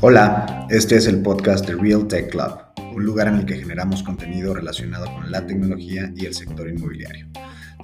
[0.00, 2.58] Hola, este es el podcast de Real Tech Club,
[2.94, 7.26] un lugar en el que generamos contenido relacionado con la tecnología y el sector inmobiliario.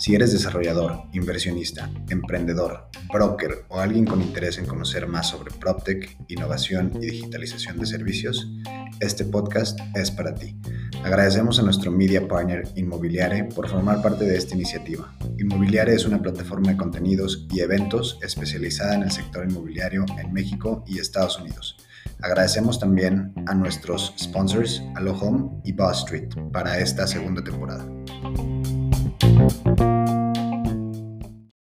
[0.02, 6.18] Si eres desarrollador, inversionista, emprendedor, broker o alguien con interés en conocer más sobre PropTech,
[6.26, 8.50] innovación y digitalización de servicios,
[8.99, 10.56] este podcast es para ti.
[11.04, 15.14] Agradecemos a nuestro media partner Inmobiliare por formar parte de esta iniciativa.
[15.38, 20.82] Inmobiliare es una plataforma de contenidos y eventos especializada en el sector inmobiliario en México
[20.84, 21.77] y Estados Unidos.
[22.20, 24.82] Agradecemos también a nuestros sponsors,
[25.20, 27.86] Home y Boss Street, para esta segunda temporada.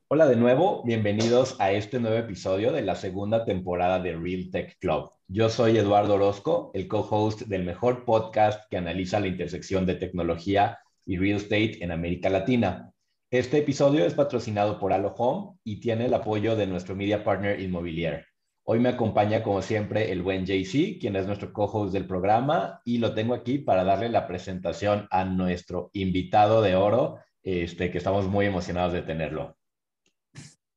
[0.08, 4.76] Hola de nuevo, bienvenidos a este nuevo episodio de la segunda temporada de Real Tech
[4.78, 5.10] Club.
[5.28, 10.78] Yo soy Eduardo Orozco, el co-host del mejor podcast que analiza la intersección de tecnología
[11.06, 12.92] y real estate en América Latina.
[13.30, 18.26] Este episodio es patrocinado por Home y tiene el apoyo de nuestro media partner Inmobiliaire.
[18.64, 22.98] Hoy me acompaña, como siempre, el buen JC, quien es nuestro co-host del programa, y
[22.98, 28.26] lo tengo aquí para darle la presentación a nuestro invitado de oro, este, que estamos
[28.26, 29.56] muy emocionados de tenerlo.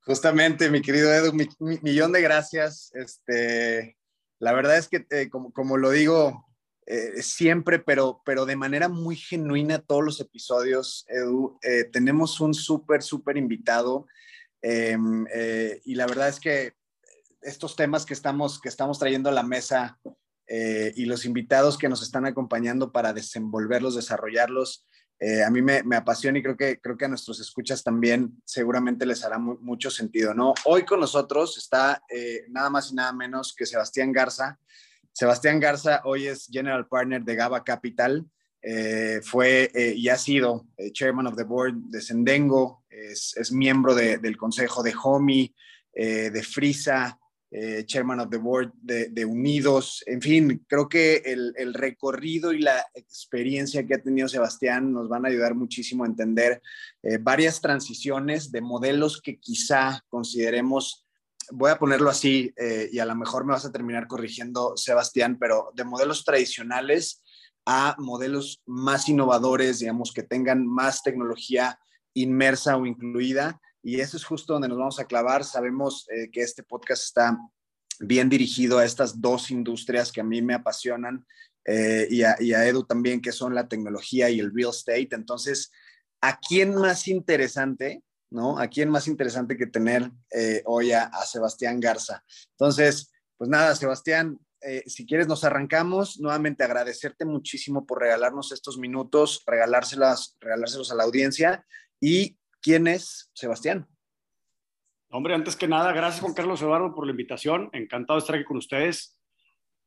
[0.06, 1.48] Justamente, mi querido Edu, mi,
[1.82, 2.92] millón de gracias.
[2.94, 3.98] Este,
[4.40, 6.46] la verdad es que, eh, como, como, lo digo
[6.86, 12.54] eh, siempre, pero, pero de manera muy genuina, todos los episodios, Edu, eh, tenemos un
[12.54, 14.06] súper, súper invitado.
[14.62, 16.74] Y la verdad es que
[17.42, 20.00] estos temas que estamos, que estamos trayendo a la mesa
[20.48, 24.86] y los invitados que nos están acompañando para desenvolverlos, desarrollarlos,
[25.20, 29.06] eh, a mí me, apasiona y creo que, creo que a nuestros escuchas también seguramente
[29.06, 30.54] les hará mucho sentido, ¿no?
[30.66, 34.60] Hoy con nosotros está eh, nada más y nada menos que Sebastián Garza.
[35.12, 38.26] Sebastián Garza hoy es General Partner de GABA Capital.
[39.24, 44.82] fue y ha sido Chairman of the Board de Sendengo, es, miembro de, del consejo
[44.82, 45.54] de HOMI,
[45.94, 47.20] de Frisa,
[47.56, 50.04] eh, chairman of the board de, Unidos.
[50.08, 55.24] En fin, creo que el, recorrido y la experiencia que ha tenido Sebastián nos van
[55.24, 56.64] a ayudar muchísimo a entender
[57.04, 61.06] eh, varias transiciones de modelos que quizá consideremos,
[61.52, 65.38] voy a ponerlo así, eh, y a lo mejor me vas a terminar corrigiendo, Sebastián,
[65.40, 67.22] pero de modelos tradicionales
[67.68, 71.78] a modelos más innovadores, digamos, que tengan más tecnología
[72.16, 75.44] inmersa o incluida y eso es justo donde nos vamos a clavar.
[75.44, 77.38] Sabemos eh, que este podcast está
[78.00, 81.26] bien dirigido a estas dos industrias que a mí me apasionan
[81.66, 85.10] eh, y, a, Edu también, que son la tecnología y el real estate.
[85.12, 85.70] Entonces,
[86.22, 88.02] ¿a quién más interesante,
[88.32, 88.58] no?
[88.58, 92.24] ¿A quién más interesante que tener eh, hoy a, Sebastián Garza?
[92.52, 94.40] Entonces, pues nada, Sebastián,
[94.86, 96.22] si quieres nos arrancamos.
[96.22, 101.66] Nuevamente agradecerte muchísimo por regalarnos estos minutos, regalárselas, regalárselos a la audiencia
[102.00, 103.86] y ¿Quién es Sebastián?
[105.10, 107.70] Hombre, antes que nada, gracias Juan Carlos Eduardo por la invitación.
[107.74, 109.20] Encantado de estar aquí con ustedes.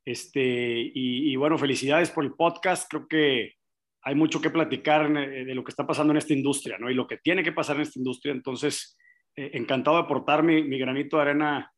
[0.05, 2.87] Este, y, bueno, felicidades por el podcast.
[2.91, 3.55] Creo que
[4.03, 6.91] hay mucho que platicar de lo que está pasando en esta industria, ¿no?
[6.91, 8.33] Y lo que tiene que pasar en esta industria.
[8.33, 8.99] Entonces,
[9.35, 11.73] eh, encantado de aportar mi, granito de arena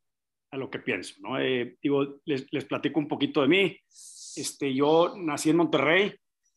[0.51, 1.39] a lo que pienso, ¿no?
[1.39, 3.77] Eh, digo, les, platico un poquito de mí.
[4.35, 6.13] Este, yo nací en Monterrey,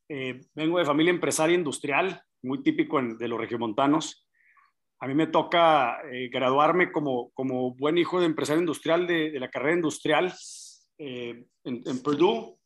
[0.08, 4.21] eh, vengo de familia empresaria industrial, muy típico de los regiomontanos
[5.02, 9.50] a mí me toca eh, graduarme como, como buen hijo de empresario industrial de, la
[9.50, 10.32] carrera industrial
[10.96, 12.56] eh, en, Purdue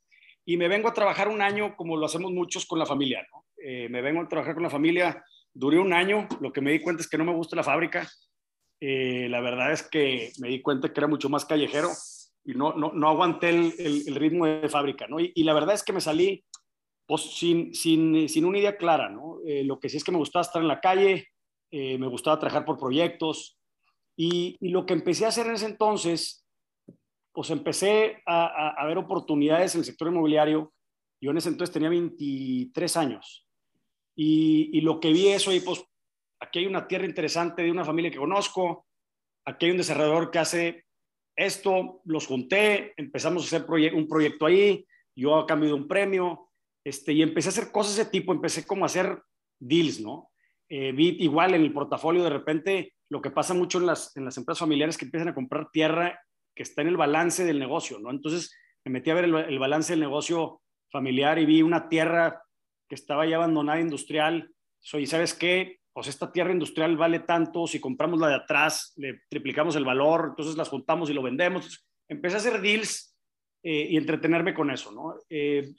[0.44, 3.26] y me vengo a trabajar un año como lo hacemos muchos con la familia.
[3.32, 3.46] ¿no?
[3.56, 5.24] Eh, me vengo a trabajar con la familia,
[5.54, 8.06] duré un año, lo que me di cuenta es que no me gusta la fábrica.
[8.80, 11.88] la verdad es que me di cuenta que era mucho más callejero
[12.44, 15.06] y no, no, no aguanté el, el, ritmo de fábrica.
[15.08, 15.20] ¿no?
[15.20, 16.44] Y, y, la verdad es que me salí
[17.06, 19.08] pues, sin, sin, sin una idea clara.
[19.08, 19.38] ¿no?
[19.42, 21.30] lo que sí es que me gustaba estar en la calle,
[21.78, 23.58] eh, me gustaba trabajar por proyectos
[24.16, 26.42] y, lo que empecé a hacer en ese entonces,
[27.34, 30.72] pues empecé a, ver oportunidades en el sector inmobiliario.
[31.20, 33.46] Yo en ese entonces tenía 23 años
[34.16, 35.84] y, lo que vi es, oye, pues
[36.40, 38.86] aquí hay una tierra interesante de una familia que conozco,
[39.44, 40.86] aquí hay un desarrollador que hace
[41.36, 46.48] esto, los junté, empezamos a hacer un proyecto ahí, yo a cambio de un premio,
[46.82, 49.22] este, y empecé a hacer cosas de ese tipo, empecé como a hacer
[49.58, 50.30] deals, ¿no?
[50.68, 54.24] Eh, vi igual en el portafolio de repente lo que pasa mucho en las, en
[54.24, 56.20] las empresas familiares que empiezan a comprar tierra
[56.54, 58.10] que está en el balance del negocio, ¿no?
[58.10, 62.42] Entonces me metí a ver el, balance del negocio familiar y vi una tierra
[62.88, 64.50] que estaba ya abandonada industrial.
[64.80, 65.80] Soy, ¿sabes qué?
[65.92, 70.28] Pues esta tierra industrial vale tanto, si compramos la de atrás, le triplicamos el valor,
[70.30, 71.86] entonces las juntamos y lo vendemos.
[72.08, 73.16] empecé a hacer deals
[73.62, 75.16] eh, y entretenerme con eso, ¿no?
[75.28, 75.74] Eh,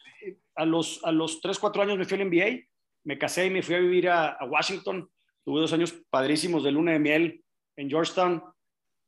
[0.55, 2.67] a, los, a los 3, 4 años me fui al MBA
[3.07, 5.09] me casé y me fui a vivir a, Washington.
[5.45, 7.41] Tuve dos años padrísimos de luna de miel
[7.77, 8.43] en Georgetown.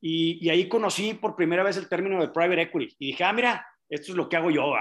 [0.00, 2.96] Y, ahí conocí por primera vez el término de private equity.
[2.98, 4.72] Y dije, ah, mira, esto es lo que hago yo.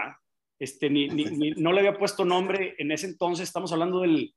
[0.58, 1.08] Este, ni,
[1.58, 4.34] no le había puesto nombre en ese entonces, estamos hablando del,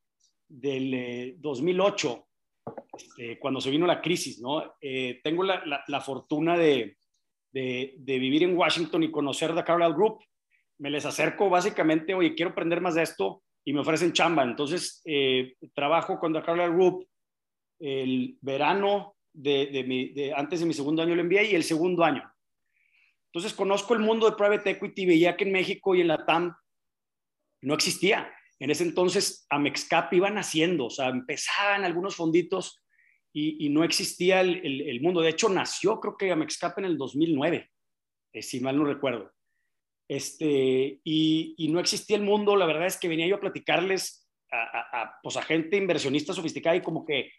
[0.48, 2.26] del 2008,
[2.66, 4.74] eh, este, cuando se vino la crisis, ¿no?
[4.80, 6.96] Eh, tengo la, la, fortuna de,
[7.52, 10.24] de, de, vivir en Washington y conocer The Carlyle Group.
[10.78, 14.42] Me les acerco básicamente, oye, quiero aprender más de esto y me ofrecen chamba.
[14.42, 17.06] Entonces, eh, trabajo con The Carlyle Group
[17.78, 22.22] el verano de, antes de mi segundo año lo envié y el segundo año.
[23.26, 26.54] Entonces, conozco el mundo de private equity, veía que en México y en la TAM
[27.62, 28.32] no existía.
[28.58, 32.84] En ese entonces, Amexcap iba naciendo, o sea, empezaban algunos fonditos
[33.32, 35.22] y, no existía el, mundo.
[35.22, 37.70] De hecho, nació, creo que Amexcap en el 2009,
[38.34, 39.32] eh, si mal no recuerdo.
[40.08, 45.14] Este, y, no existía el mundo, la verdad es que venía yo a platicarles a,
[45.22, 47.32] pues a gente inversionista sofisticada y como que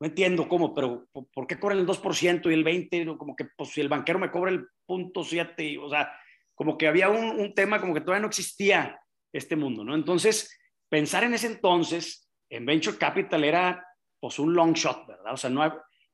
[0.00, 3.16] no entiendo cómo, pero ¿por qué cobran el 2% y el 20%?
[3.16, 6.12] Como que pues, si el banquero me cobra el punto 7, o sea,
[6.54, 9.00] como que había un, un, tema como que todavía no existía
[9.32, 9.94] este mundo, ¿no?
[9.94, 10.58] Entonces,
[10.88, 13.84] pensar en ese entonces en Venture Capital era
[14.20, 15.32] pues un long shot, ¿verdad?
[15.32, 15.62] O sea, no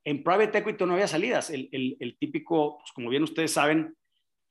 [0.04, 1.50] en Private Equity no había salidas.
[1.50, 3.96] El, el, el típico, pues como bien ustedes saben,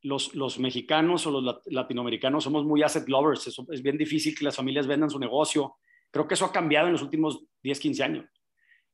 [0.03, 3.47] los, los mexicanos o los latinoamericanos somos muy asset lovers.
[3.47, 5.77] Eso, es bien difícil que las familias vendan su negocio.
[6.11, 8.25] Creo que eso ha cambiado en los últimos 10, 15 años.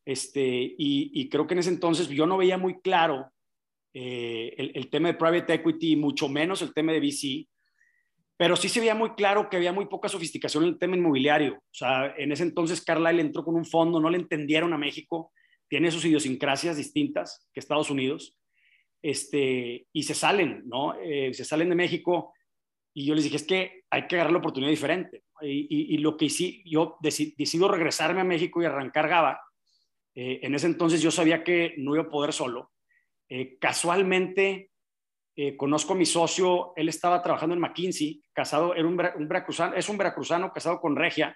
[0.05, 3.31] Este, y, y creo que en ese entonces yo no veía muy claro
[3.93, 7.47] eh, el, el, tema de private equity, mucho menos el tema de VC,
[8.37, 11.55] pero sí se veía muy claro que había muy poca sofisticación en el tema inmobiliario.
[11.55, 15.33] O sea, en ese entonces Carlyle entró con un fondo, no le entendieron a México,
[15.67, 18.38] tiene sus idiosincrasias distintas que Estados Unidos
[19.01, 20.95] este, y se salen, ¿no?
[20.99, 22.33] Eh, se salen de México
[22.93, 25.23] y yo les dije, es que hay que agarrar la oportunidad diferente.
[25.41, 29.39] Y, lo que hice, yo decido regresarme a México y arrancar Gaba.
[30.13, 32.73] Eh, en ese entonces yo sabía que no iba a poder solo.
[33.29, 34.71] Eh, casualmente
[35.55, 39.97] conozco a mi socio, él estaba trabajando en McKinsey, casado, era un, veracruzano, es un
[39.97, 41.33] veracruzano casado con Regia,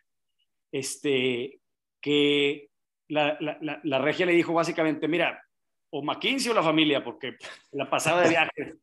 [0.73, 1.61] este,
[2.01, 2.67] que
[3.07, 3.37] la,
[3.81, 5.41] la Regia le dijo básicamente, mira,
[5.95, 7.37] o McKinsey o la familia, porque
[7.71, 8.73] la pasaba de viaje.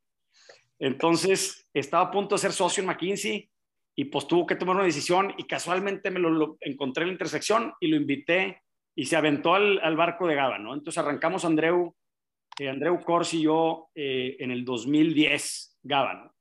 [0.78, 3.50] Entonces, estaba a punto de ser socio en McKinsey
[3.96, 7.74] y pues tuvo que tomar una decisión y casualmente me lo, encontré en la intersección
[7.80, 8.62] y lo invité
[8.94, 10.72] y se aventó al, barco de Gaba, ¿no?
[10.72, 11.96] Entonces arrancamos Andreu,
[12.58, 16.34] eh, Andreu Corsi y yo eh, en el 2010, Gaba, ¿no?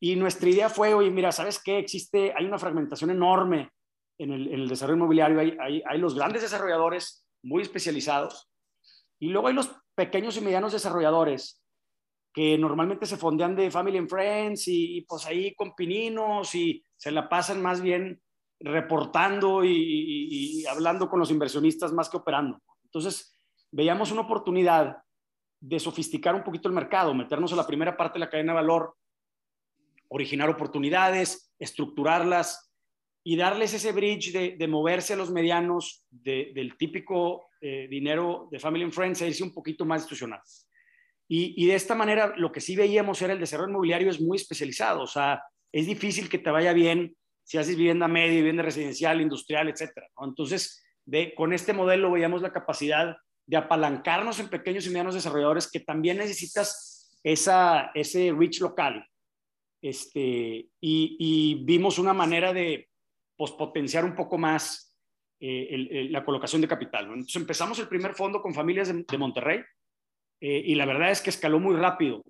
[0.00, 1.78] Y nuestra idea fue, oye, mira, ¿sabes qué?
[1.78, 3.70] Existe, hay una fragmentación enorme
[4.18, 8.48] en el, en el desarrollo inmobiliario, hay, hay, hay los grandes desarrolladores muy especializados
[9.20, 11.62] y luego hay los pequeños y medianos desarrolladores
[12.32, 17.10] que normalmente se fondean de Family and Friends y, pues ahí con pininos y se
[17.10, 18.22] la pasan más bien
[18.58, 22.60] reportando y, hablando con los inversionistas más que operando.
[22.84, 23.36] Entonces,
[23.70, 24.98] veíamos una oportunidad
[25.60, 28.60] de sofisticar un poquito el mercado, meternos a la primera parte de la cadena de
[28.60, 28.96] valor,
[30.08, 32.71] originar oportunidades, estructurarlas
[33.24, 38.84] y darles ese bridge de, moverse a los medianos del típico eh, dinero de Family
[38.84, 40.40] and Friends a irse un poquito más institucional.
[41.28, 45.02] Y, de esta manera lo que sí veíamos era el desarrollo inmobiliario es muy especializado,
[45.02, 45.42] o sea,
[45.72, 50.08] es difícil que te vaya bien si haces vivienda media, vivienda residencial, industrial, etcétera.
[50.20, 53.16] Entonces, de, con este modelo veíamos la capacidad
[53.46, 59.06] de apalancarnos en pequeños y medianos desarrolladores que también necesitas esa, ese reach local.
[59.80, 62.88] Este, y, vimos una manera de
[63.50, 64.96] potenciar un poco más
[65.40, 67.06] eh, la colocación de capital.
[67.06, 69.60] Entonces empezamos el primer fondo con familias de, Monterrey
[70.40, 72.22] eh, y la verdad es que escaló muy rápido.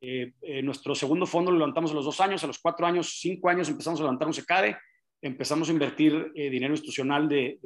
[0.00, 3.48] Eh, nuestro segundo fondo lo levantamos a los dos años, a los cuatro años, cinco
[3.48, 4.76] años empezamos a levantar un SECADE,
[5.20, 7.58] empezamos a invertir dinero institucional de,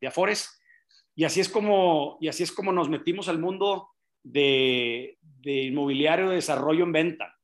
[0.00, 0.58] de, Afores
[1.14, 3.90] y así, es como, y así es como nos metimos al mundo
[4.22, 7.34] de, inmobiliario de desarrollo en venta.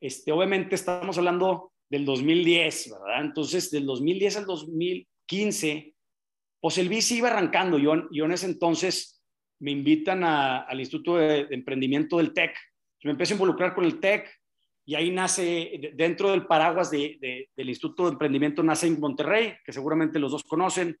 [0.00, 3.24] Este, obviamente estamos hablando del 2010, ¿verdad?
[3.24, 5.92] Entonces, del 2010 al 2015
[6.62, 7.76] pues el bici iba arrancando.
[7.76, 9.20] Yo, yo en ese entonces
[9.58, 12.54] me invitan al Instituto de, Emprendimiento del TEC.
[13.02, 14.30] Me empecé a involucrar con el TEC
[14.84, 20.20] y ahí nace, dentro del paraguas del Instituto de Emprendimiento, nace en Monterrey, que seguramente
[20.20, 20.96] los dos conocen.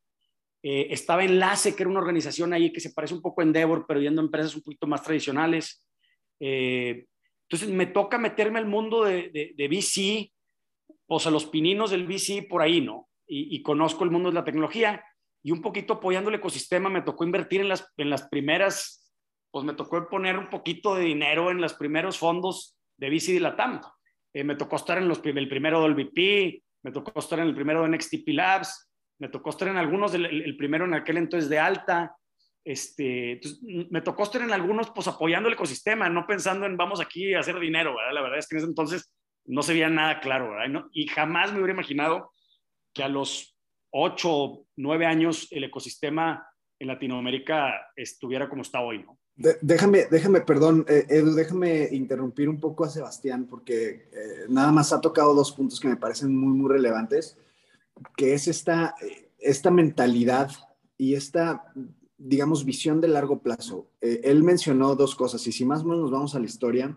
[0.64, 3.84] Eh, estaba Enlace, que era una organización ahí que se parece un poco a Endeavor,
[3.86, 5.86] pero yendo a empresas un poquito más tradicionales.
[6.40, 7.06] Eh,
[7.48, 10.32] entonces me toca meterme al mundo de, de, de VC,
[11.12, 13.10] pues a los pininos del VC por ahí, ¿no?
[13.26, 15.04] Y, conozco el mundo de la tecnología
[15.42, 19.12] y un poquito apoyando el ecosistema, me tocó invertir en las, en las primeras,
[19.50, 23.40] pues me tocó poner un poquito de dinero en los primeros fondos de VC de
[23.40, 23.82] Latam.
[24.32, 27.82] Eh, me tocó estar en el primero del VP, me tocó estar en el primero
[27.82, 32.16] de NXTP Labs, me tocó estar en algunos, el, primero en aquel entonces de Alta,
[32.64, 33.38] Este,
[33.90, 37.40] me tocó estar en algunos, pues apoyando el ecosistema, no pensando en vamos aquí a
[37.40, 38.14] hacer dinero, ¿verdad?
[38.14, 39.12] La verdad es que en ese entonces
[39.44, 40.84] no se veía nada claro, ¿verdad?
[40.92, 42.32] Y jamás me hubiera imaginado
[42.92, 43.56] que a los
[43.90, 46.46] 8, 9 años el ecosistema
[46.78, 49.18] en Latinoamérica estuviera como está hoy, ¿no?
[49.34, 54.92] déjame, déjame, perdón, eh, Edu, déjame interrumpir un poco a Sebastián porque eh, nada más
[54.92, 57.36] ha tocado dos puntos que me parecen muy, muy relevantes,
[58.16, 58.94] que es esta,
[59.38, 60.50] esta mentalidad
[60.98, 61.72] y esta,
[62.18, 63.88] digamos, visión de largo plazo.
[64.00, 66.96] Eh, él mencionó dos cosas y si más o menos nos vamos a la historia,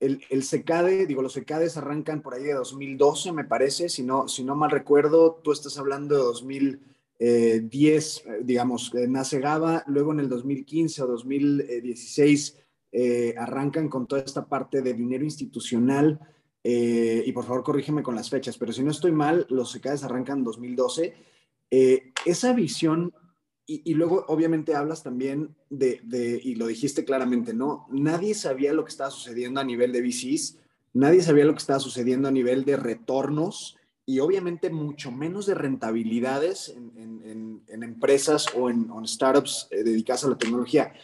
[0.00, 4.28] el, el SECADE, digo, los SECADES arrancan por ahí de 2012, me parece, si no,
[4.28, 6.80] si no mal recuerdo, tú estás hablando de 2000
[7.18, 7.68] 10,
[8.26, 12.56] eh, digamos, nace GABA, luego en el 2015 o 2016
[12.92, 16.20] eh, arrancan con toda esta parte de dinero institucional,
[16.62, 20.04] eh, y por favor corrígeme con las fechas, pero si no estoy mal, los SECADES
[20.04, 21.14] arrancan en 2012.
[21.70, 23.12] esa visión,
[23.70, 27.86] y, luego obviamente hablas también de, de, y lo dijiste claramente, ¿no?
[27.90, 30.56] Nadie sabía lo que estaba sucediendo a nivel de VCs,
[30.94, 35.54] nadie sabía lo que estaba sucediendo a nivel de retornos y obviamente mucho menos de
[35.54, 40.94] rentabilidades en, empresas o en, startups eh, dedicadas a la tecnología.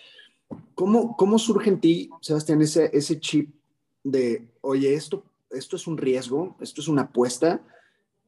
[0.75, 3.55] ¿Cómo, ¿Cómo surge en ti, Sebastián, ese, ese chip
[4.03, 7.63] de, oye, esto, esto es un riesgo, esto es una apuesta,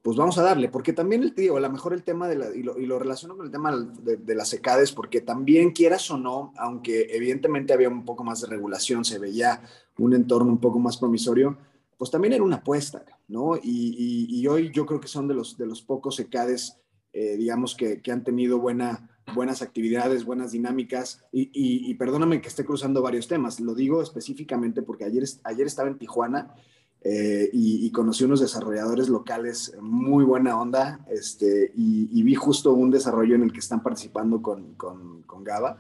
[0.06, 0.68] pues vamos a darle?
[0.68, 3.36] Porque también, el, digo, a lo mejor el tema de la, y lo, y relaciono
[3.36, 8.04] con el tema de, las secades, porque también quieras o no, aunque evidentemente había un
[8.04, 9.62] poco más de regulación, se veía
[9.98, 11.58] un entorno un poco más promisorio,
[11.98, 13.58] pues también era una apuesta, ¿no?
[13.60, 16.78] Y, hoy yo creo que son de los, de los pocos ECADES,
[17.12, 21.24] eh, digamos, que, han tenido buena, buenas actividades, buenas dinámicas.
[21.32, 25.98] Y, perdóname que esté cruzando varios temas, lo digo específicamente porque ayer, ayer estaba en
[25.98, 26.54] Tijuana
[27.02, 33.36] eh, y, conocí unos desarrolladores locales muy buena onda este, y, vi justo un desarrollo
[33.36, 35.78] en el que están participando con, con, con GABA.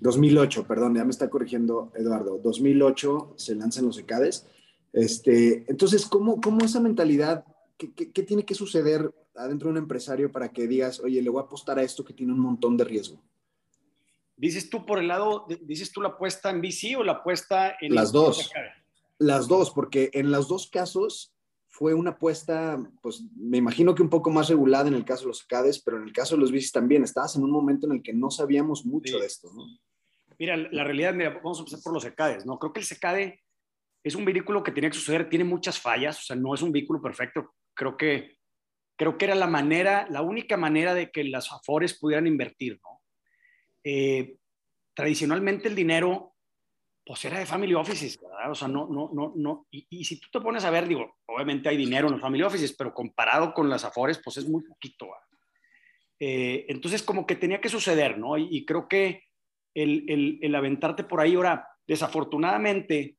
[0.00, 2.38] 2008, perdón, ya me está corrigiendo Eduardo.
[2.42, 4.46] 2008 se lanzan los ECADES
[4.96, 7.44] este, entonces, ¿cómo, cómo esa mentalidad,
[7.76, 11.42] qué, qué, tiene que suceder adentro de un empresario para que digas, oye, le voy
[11.42, 13.20] a apostar a esto que tiene un montón de riesgo?
[14.38, 17.94] ¿Dices tú por el lado, dices tú la apuesta en VC o la apuesta en...
[17.94, 18.50] Las dos.
[19.18, 21.34] Las dos, porque en los dos casos
[21.68, 25.28] fue una apuesta, pues me imagino que un poco más regulada en el caso de
[25.28, 27.02] los CADES, pero en el caso de los VCs también.
[27.02, 29.66] Estabas en un momento en el que no sabíamos mucho de esto, ¿no?
[30.38, 32.58] Mira, la realidad, mira, vamos a empezar por los CADES, ¿no?
[32.58, 33.42] Creo que el SECADE
[34.04, 36.72] es un vehículo que tenía que suceder, tiene muchas fallas, o sea, no es un
[36.72, 37.54] vehículo perfecto.
[37.74, 38.38] Creo que,
[38.96, 43.02] creo que era la manera, la única manera de que las Afores pudieran invertir, ¿no?
[43.82, 44.36] Eh,
[44.94, 46.35] tradicionalmente el dinero,
[47.06, 48.50] pues era de family offices, ¿verdad?
[48.50, 49.68] O sea, no, no, no, no.
[49.70, 52.74] Y, si tú te pones a ver, digo, obviamente hay dinero en los family offices,
[52.76, 55.06] pero comparado con las Afores, pues es muy poquito.
[56.18, 58.36] Eh, entonces, como que tenía que suceder, ¿no?
[58.36, 59.22] Y, creo que
[59.72, 63.16] el, el, el aventarte por ahí, ahora, desafortunadamente,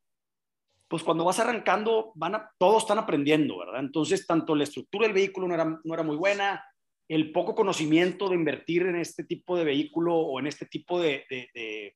[0.90, 3.80] pues cuando vas arrancando, van a, todos están aprendiendo, ¿verdad?
[3.80, 6.62] Entonces, tanto la estructura del vehículo no era, no era muy buena,
[7.08, 11.24] el poco conocimiento de invertir en este tipo de vehículo o en este tipo de,
[11.30, 11.96] de,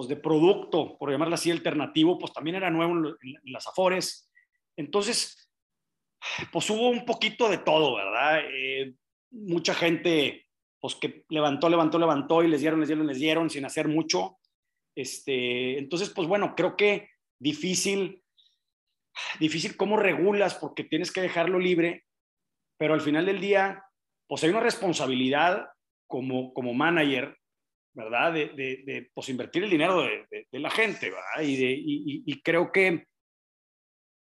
[0.00, 4.30] pues de producto, por llamarlo así, alternativo, pues también era nuevo en, las Afores.
[4.74, 5.52] Entonces,
[6.50, 8.40] pues hubo un poquito de todo, ¿verdad?
[8.50, 8.94] Eh,
[9.30, 10.46] mucha gente,
[10.80, 14.38] pues que levantó, levantó, levantó y les dieron, les dieron, les dieron sin hacer mucho.
[14.96, 18.22] Este, entonces, pues bueno, creo que difícil,
[19.38, 22.06] difícil cómo regulas porque tienes que dejarlo libre,
[22.78, 23.84] pero al final del día,
[24.26, 25.66] pues hay una responsabilidad
[26.06, 27.36] como, como manager,
[28.00, 28.32] ¿verdad?
[28.32, 31.42] De, de, pues invertir el dinero de, la gente, ¿verdad?
[31.42, 33.06] Y, y, creo que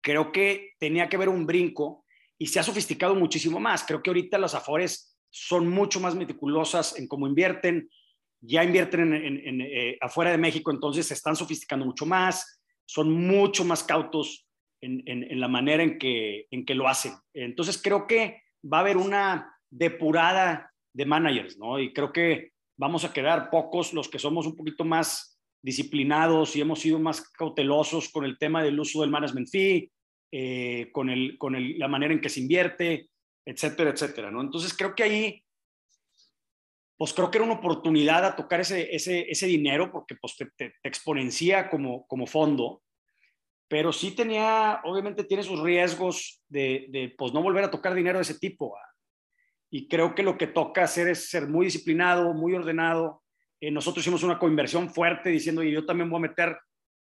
[0.04, 2.06] creo que tenía que haber un brinco
[2.38, 3.84] y se ha sofisticado muchísimo más.
[3.84, 7.90] Creo que ahorita las Afores son mucho más meticulosas en cómo invierten,
[8.42, 12.62] ya invierten en, eh, afuera de México, entonces se están sofisticando mucho más
[12.92, 14.46] son mucho más cautos
[14.82, 17.14] en, la manera en que, en que lo hacen.
[17.34, 21.80] Entonces creo que va a haber una depurada de managers, ¿no?
[21.80, 22.51] Y creo que
[22.82, 27.22] vamos a quedar pocos los que somos un poquito más disciplinados y hemos sido más
[27.30, 29.92] cautelosos con el tema del uso del management fee,
[30.32, 33.08] eh, con, el, con la manera en que se invierte,
[33.46, 34.42] etcétera, etcétera, ¿no?
[34.42, 35.44] Entonces creo que ahí
[36.98, 40.74] pues creo que era una oportunidad a tocar ese, ese, ese dinero porque pues te,
[40.84, 42.82] exponencia como, como fondo,
[43.68, 48.18] pero sí tenía, obviamente tiene sus riesgos de, de pues no volver a tocar dinero
[48.18, 48.76] de ese tipo.
[49.74, 53.24] Y creo que lo que toca hacer es ser muy disciplinado, muy ordenado.
[53.60, 56.58] Eh, nosotros hicimos una coinversión fuerte diciendo, y yo también voy a meter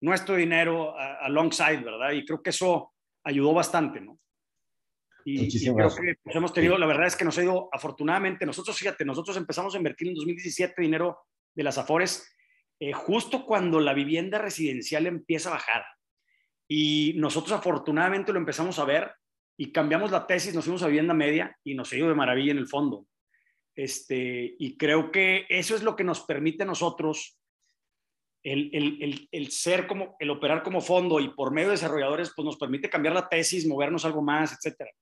[0.03, 2.13] nuestro dinero alongside, ¿verdad?
[2.13, 2.93] Y creo que eso
[3.25, 4.19] ayudó bastante, ¿no?
[5.25, 8.79] Y, creo que pues, hemos tenido, la verdad es que nos ha ido, afortunadamente, nosotros,
[8.79, 11.19] fíjate, nosotros empezamos a invertir en 2017 dinero
[11.55, 12.35] de las Afores,
[12.79, 15.85] eh, justo cuando la vivienda residencial empieza a bajar.
[16.69, 19.13] Y nosotros afortunadamente lo empezamos a ver
[19.61, 22.57] y cambiamos la tesis, nos fuimos a vivienda media y nos ha de maravilla en
[22.57, 23.07] el fondo.
[23.75, 27.39] Este, y creo que eso es lo que nos permite a nosotros
[28.43, 32.47] el, el, el, ser como, el operar como fondo y por medio de desarrolladores, pues
[32.47, 34.93] nos permite cambiar la tesis, movernos algo más, etcétera.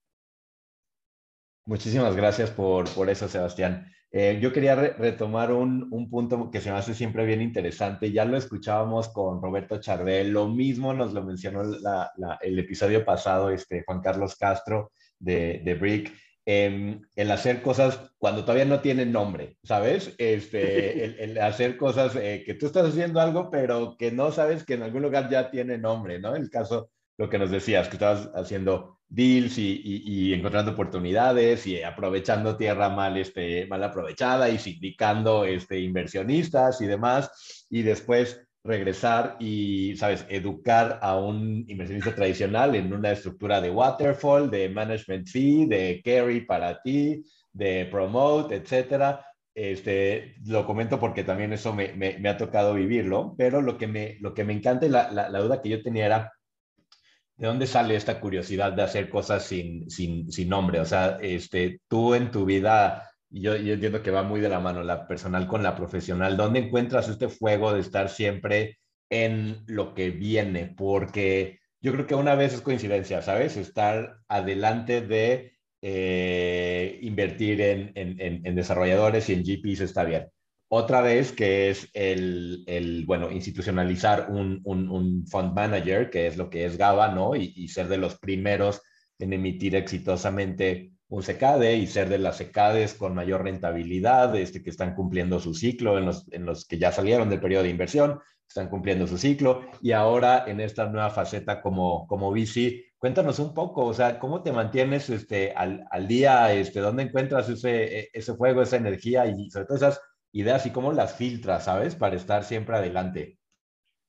[1.68, 3.92] Muchísimas gracias por, por eso, Sebastián.
[4.10, 8.10] Eh, yo quería retomar un, un, punto que se me hace siempre bien interesante.
[8.10, 12.10] Ya lo escuchábamos con Roberto Charbel, lo mismo nos lo mencionó la,
[12.40, 16.10] el episodio pasado este, Juan Carlos Castro de, de Brick.
[16.46, 20.14] Em, el hacer cosas cuando todavía no tienen nombre, ¿sabes?
[20.16, 24.72] Este, el, hacer cosas eh, que tú estás haciendo algo, pero que no sabes que
[24.72, 26.34] en algún lugar ya tiene nombre, ¿no?
[26.34, 31.82] El caso, lo que nos decías, que estabas haciendo deals y, y, encontrando oportunidades y
[31.82, 39.36] aprovechando tierra mal, este, mal aprovechada y sindicando este, inversionistas y demás, y después regresar
[39.40, 45.66] y, sabes, educar a un inversionista tradicional en una estructura de waterfall, de management fee,
[45.66, 49.24] de carry para ti, de promote, etcétera.
[49.54, 54.16] Este, lo comento porque también eso me, me, ha tocado vivirlo, pero lo que me,
[54.20, 56.32] lo que me encanta y la, la, duda que yo tenía era,
[57.38, 60.80] ¿de dónde sale esta curiosidad de hacer cosas sin, sin, sin nombre?
[60.80, 64.60] O sea, este, tú en tu vida yo, yo, entiendo que va muy de la
[64.60, 66.36] mano la personal con la profesional.
[66.36, 68.78] ¿Dónde encuentras este fuego de estar siempre
[69.10, 70.74] en lo que viene?
[70.76, 73.56] Porque yo creo que una vez es coincidencia, ¿sabes?
[73.56, 80.28] Estar adelante de eh, invertir en, en, en, desarrolladores y en GPs está bien.
[80.68, 86.36] Otra vez que es el, el bueno, institucionalizar un, un, un, fund manager, que es
[86.36, 87.34] lo que es GABA, ¿no?
[87.34, 88.82] Y, y ser de los primeros
[89.18, 94.70] en emitir exitosamente un secade y ser de las secades con mayor rentabilidad, este, que
[94.70, 98.20] están cumpliendo su ciclo, en los, en los que ya salieron del periodo de inversión,
[98.46, 103.54] están cumpliendo su ciclo, y ahora en esta nueva faceta como, como VC, cuéntanos un
[103.54, 106.52] poco, o sea, ¿cómo te mantienes este, al, al día?
[106.52, 110.00] Este, ¿Dónde encuentras ese, e, ese fuego, esa energía y sobre todo esas
[110.32, 111.94] ideas y cómo las filtras, ¿sabes?
[111.94, 113.38] Para estar siempre adelante.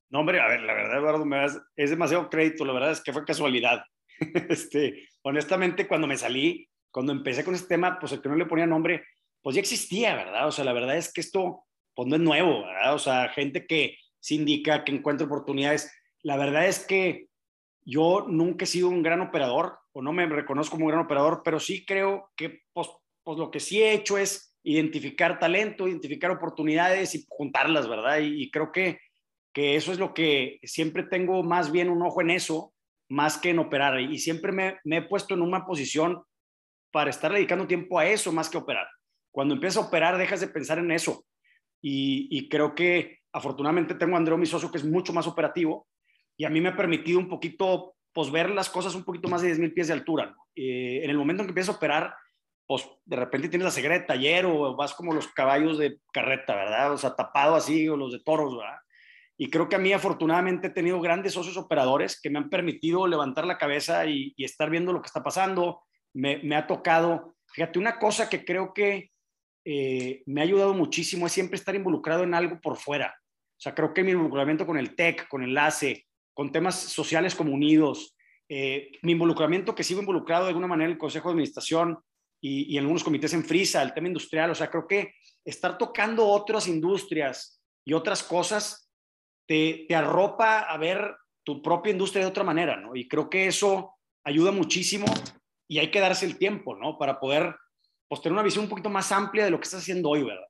[0.09, 1.25] No, hombre, a ver, la verdad, Eduardo,
[1.75, 3.83] es demasiado crédito, la verdad es que fue casualidad.
[4.49, 8.47] este, honestamente, cuando me salí, cuando empecé con este tema, pues el que no le
[8.47, 9.03] ponía nombre,
[9.41, 10.47] pues ya existía, ¿verdad?
[10.47, 12.95] O sea, la verdad es que esto, pues no es nuevo, ¿verdad?
[12.95, 15.91] O sea, gente que sindica, que encuentra oportunidades.
[16.23, 17.27] La verdad es que
[17.85, 21.41] yo nunca he sido un gran operador, o no me reconozco como un gran operador,
[21.43, 22.89] pero sí creo que, pues,
[23.23, 28.19] pues lo que sí he hecho es identificar talento, identificar oportunidades y juntarlas, ¿verdad?
[28.21, 28.99] Y, creo que,
[29.53, 32.73] que eso es lo que siempre tengo más bien un ojo en eso,
[33.09, 33.99] más que en operar.
[33.99, 36.23] Y siempre me, me he puesto en una posición
[36.91, 38.87] para estar dedicando tiempo a eso más que operar.
[39.31, 41.25] Cuando empiezas a operar, dejas de pensar en eso.
[41.81, 45.87] Y, creo que afortunadamente tengo a Andreo, mi socio, que es mucho más operativo
[46.35, 49.41] y a mí me ha permitido un poquito, pues ver las cosas un poquito más
[49.41, 50.35] de 10.000 pies de altura.
[50.55, 52.13] Eh, en el momento en que empiezas a operar,
[52.69, 56.55] pues de repente tienes la ceguera de taller o vas como los caballos de carreta,
[56.55, 56.93] ¿verdad?
[56.93, 58.77] O sea, tapado así, o los de toros, ¿verdad?
[59.39, 63.07] Y creo que a mí afortunadamente he tenido grandes socios operadores que me han permitido
[63.07, 65.81] levantar la cabeza y estar viendo lo que está pasando,
[66.13, 69.09] me, ha tocado, fíjate, una cosa que creo que
[69.65, 73.15] eh, me ha ayudado muchísimo es siempre estar involucrado en algo por fuera.
[73.17, 76.05] O sea, creo que mi involucramiento con el TEC, con Enlace,
[76.35, 78.15] con temas sociales como Unidos,
[78.47, 81.97] eh, mi involucramiento que sigo involucrado de alguna manera en el Consejo de Administración
[82.41, 86.27] y, en algunos comités en Frisa, el tema industrial, o sea, creo que estar tocando
[86.27, 88.91] otras industrias y otras cosas
[89.47, 92.95] te, te arropa a ver tu propia industria de otra manera, ¿no?
[92.95, 95.05] Y creo que eso ayuda muchísimo
[95.67, 96.97] y hay que darse el tiempo, ¿no?
[96.97, 97.55] Para poder
[98.07, 100.48] pues, tener una visión un poquito más amplia de lo que estás haciendo hoy, ¿verdad?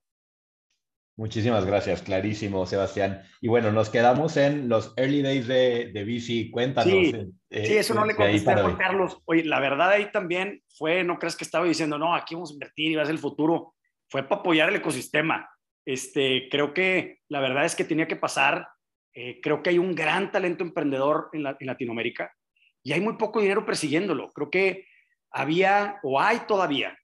[1.20, 3.22] Muchísimas gracias, clarísimo, Sebastián.
[3.42, 6.50] Y bueno, nos quedamos en los early days de, de bici.
[6.50, 6.94] Cuéntanos.
[6.94, 7.14] Sí,
[7.50, 9.22] eh, sí eso no le contesté a Juan Carlos.
[9.26, 12.54] Oye, la verdad ahí también fue, no crees que estaba diciendo, no, aquí vamos a
[12.54, 13.76] invertir y va a ser el futuro.
[14.08, 15.50] Fue para apoyar el ecosistema.
[15.86, 18.70] Este, creo que la verdad es que tenía que pasar.
[19.14, 22.34] Eh, creo que hay un gran talento emprendedor en, en Latinoamérica
[22.82, 24.30] y hay muy poco dinero persiguiéndolo.
[24.30, 24.86] Creo que
[25.32, 26.98] había o hay todavía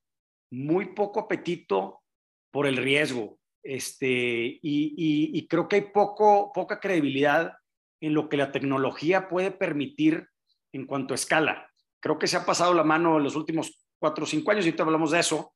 [0.51, 2.01] muy poco apetito
[2.49, 3.37] por el riesgo.
[3.65, 7.53] Este, y, creo que hay poco, poca credibilidad
[7.99, 10.27] en lo que la tecnología puede permitir
[10.71, 11.67] en cuanto a escala.
[11.99, 14.69] Creo que se ha pasado la mano en los últimos cuatro o cinco años, y
[14.69, 15.55] ahorita hablamos de eso,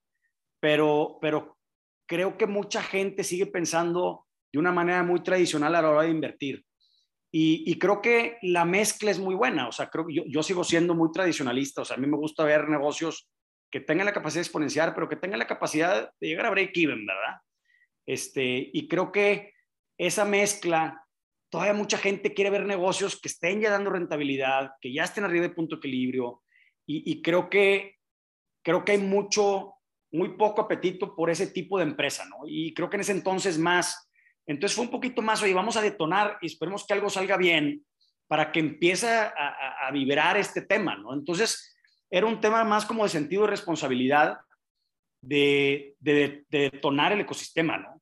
[0.60, 1.20] pero,
[2.08, 6.10] creo que mucha gente sigue pensando de una manera muy tradicional a la hora de
[6.10, 6.66] invertir.
[7.32, 10.96] Y, creo que la mezcla es muy buena, o sea, creo yo, yo, sigo siendo
[10.96, 13.30] muy tradicionalista, o sea, a mí me gusta ver negocios
[13.70, 17.06] que tengan la capacidad de exponenciar, pero que tengan la capacidad de llegar a break-even,
[17.06, 17.38] ¿verdad?
[18.10, 19.54] Este, y creo que
[19.98, 21.06] esa mezcla,
[21.50, 25.44] todavía mucha gente quiere ver negocios que estén ya dando rentabilidad, que ya estén arriba
[25.44, 26.42] de punto de equilibrio,
[26.86, 28.00] y, y creo que
[28.64, 29.76] creo que hay mucho,
[30.12, 32.38] muy poco apetito por ese tipo de empresa, ¿no?
[32.46, 34.10] Y creo que en ese entonces más,
[34.46, 37.86] entonces fue un poquito más, oye, vamos a detonar y esperemos que algo salga bien
[38.28, 41.16] para que empiece a, vibrar este tema, ¿no?
[41.16, 41.76] Entonces,
[42.12, 44.38] era un tema más como de sentido de responsabilidad
[45.22, 47.99] de, detonar el ecosistema, ¿no?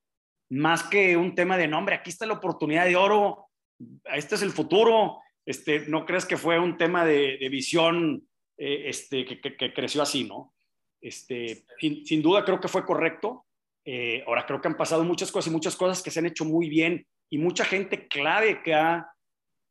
[0.49, 3.49] Más que un tema de, nombre, aquí está la oportunidad de oro,
[4.05, 9.25] este es el futuro, este, no crees que fue un tema de, visión eh, este,
[9.25, 10.53] que, creció así, ¿no?
[11.01, 13.45] Este, sin, duda creo que fue correcto,
[13.86, 16.43] eh, ahora creo que han pasado muchas cosas y muchas cosas que se han hecho
[16.43, 19.07] muy bien y mucha gente clave que ha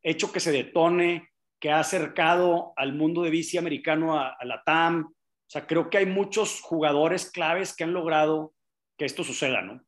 [0.03, 5.05] hecho que se detone, que ha acercado al mundo de bici americano a, la TAM.
[5.05, 8.53] O sea, creo que hay muchos jugadores claves que han logrado
[8.97, 9.83] que esto suceda, ¿no?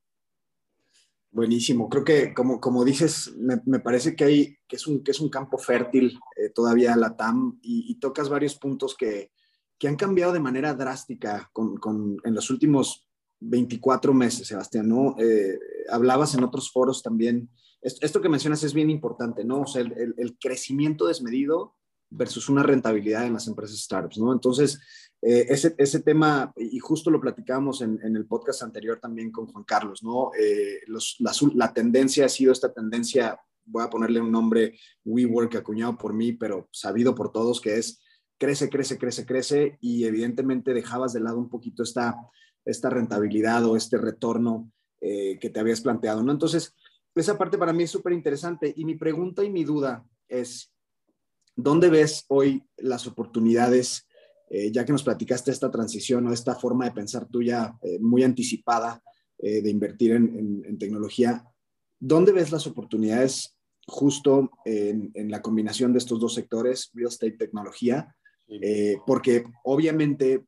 [1.32, 1.90] Buenísimo.
[1.90, 5.30] Creo que, como, como dices, me, parece que, hay, que, es un, que es un
[5.30, 9.32] campo fértil eh, todavía la TAM y, tocas varios puntos que,
[9.78, 13.08] que, han cambiado de manera drástica con, con, en los últimos
[13.42, 15.16] 24 meses, Sebastián, ¿no?
[15.20, 15.60] Eh,
[15.92, 17.50] hablabas en otros foros también,
[17.82, 19.62] esto, que mencionas es bien importante, ¿no?
[19.62, 21.76] O sea, el, crecimiento desmedido
[22.10, 24.34] versus una rentabilidad en las empresas startups, ¿no?
[24.34, 24.82] Entonces,
[25.22, 29.48] eh, ese, ese, tema, y justo lo platicábamos en, en, el podcast anterior también con
[29.48, 30.32] Juan Carlos, ¿no?
[30.40, 30.82] Eh,
[31.56, 36.34] la, tendencia ha sido esta tendencia, voy a ponerle un nombre WeWork acuñado por mí,
[36.34, 38.02] pero sabido por todos, que es
[38.38, 42.16] crece, crece, crece, crece, y evidentemente dejabas de lado un poquito esta
[42.66, 46.32] esta rentabilidad o este retorno eh, que te habías planteado, ¿no?
[46.32, 46.76] Entonces,
[47.16, 50.72] esa parte para mí es súper interesante y mi pregunta y mi duda es,
[51.56, 54.08] ¿dónde ves hoy las oportunidades,
[54.50, 58.24] eh, ya que nos platicaste esta transición o esta forma de pensar tuya eh, muy
[58.24, 59.02] anticipada
[59.42, 61.46] de invertir en, tecnología,
[61.98, 63.56] ¿dónde ves las oportunidades
[63.88, 68.14] justo en, en, la combinación de estos dos sectores, real estate, tecnología?
[69.06, 70.44] porque obviamente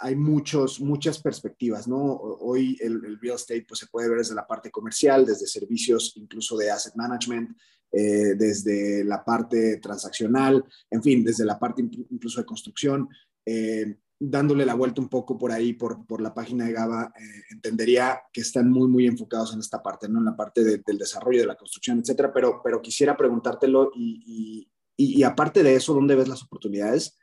[0.00, 1.98] hay muchos, muchas perspectivas, ¿no?
[1.98, 6.56] Hoy el, real estate pues, se puede ver desde la parte comercial, desde servicios incluso
[6.56, 7.50] de asset management,
[7.92, 13.08] eh, desde la parte transaccional, en fin, desde la parte incluso de construcción.
[13.44, 17.42] Eh, dándole la vuelta un poco por ahí, por, por la página de GABA, eh,
[17.50, 20.18] entendería que están muy, muy enfocados en esta parte, ¿no?
[20.18, 25.18] En la parte del desarrollo, de la construcción, etcétera, pero, pero quisiera preguntártelo y, y,
[25.18, 27.16] y, aparte de eso, ¿dónde ves las oportunidades?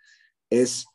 [0.50, 0.88] Es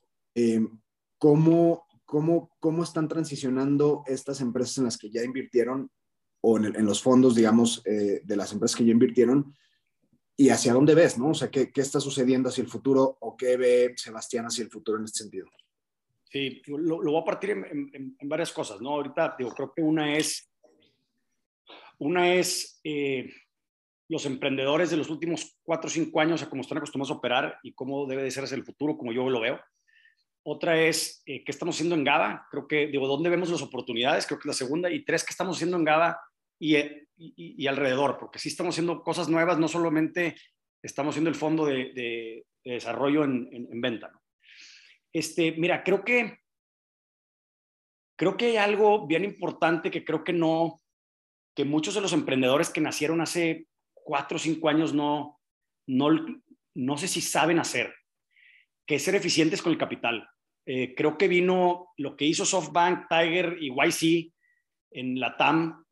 [1.19, 5.89] cómo, cómo, cómo están transicionando estas empresas en las que ya invirtieron
[6.43, 9.55] o en, los fondos, digamos, eh, de las empresas que ya invirtieron
[10.37, 11.31] y hacia dónde ves, ¿no?
[11.31, 14.71] O sea, ¿qué, ¿qué, está sucediendo hacia el futuro o qué ve Sebastián hacia el
[14.71, 15.47] futuro en este sentido?
[16.25, 18.91] Sí, lo, lo voy a partir en, en, varias cosas, ¿no?
[18.91, 20.51] Ahorita digo, creo que una es,
[21.99, 23.31] una es eh,
[24.09, 27.59] los emprendedores de los últimos cuatro o cinco años a cómo están acostumbrados a operar
[27.63, 29.61] y cómo debe de ser hacia el futuro, como yo lo veo.
[30.45, 32.49] Otra es, eh, ¿qué estamos haciendo en GABA?
[32.51, 34.27] Creo que, digo, ¿dónde vemos las oportunidades?
[34.27, 34.91] Creo que es la segunda.
[34.91, 36.19] Y tres, ¿qué estamos haciendo en GABA
[36.63, 38.19] eh, y, alrededor?
[38.19, 40.37] Porque sí estamos haciendo cosas nuevas, no solamente
[40.83, 44.13] estamos haciendo el fondo de, desarrollo en, en, venta.
[45.13, 46.39] Este, mira, creo que,
[48.17, 50.81] creo que hay algo bien importante que creo que no,
[51.55, 55.41] que muchos de los emprendedores que nacieron hace cuatro o cinco años no,
[55.87, 56.09] no,
[56.75, 57.95] no sé si saben hacer,
[58.87, 60.29] que es ser eficientes con el capital.
[60.65, 64.33] Eh, creo que vino lo que hizo SoftBank, Tiger y YC
[64.93, 65.85] en la TAM.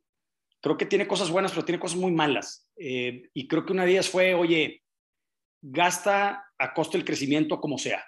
[0.61, 2.68] Creo que tiene cosas buenas, pero tiene cosas muy malas.
[2.77, 4.83] Eh, y creo que una de ellas fue, oye,
[5.62, 8.05] gasta a costo del crecimiento como sea.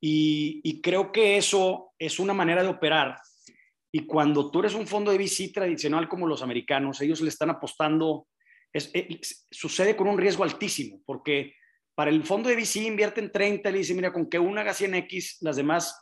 [0.00, 3.16] Y, creo que eso es una manera de operar.
[3.92, 7.50] Y cuando tú eres un fondo de VC tradicional como los americanos, ellos le están
[7.50, 8.26] apostando,
[8.72, 9.20] eh,
[9.50, 11.54] sucede con un riesgo altísimo, porque
[11.94, 14.62] para el fondo de VC invierte en 30 y le dice, mira, con que una
[14.62, 15.96] haga 100X, las demás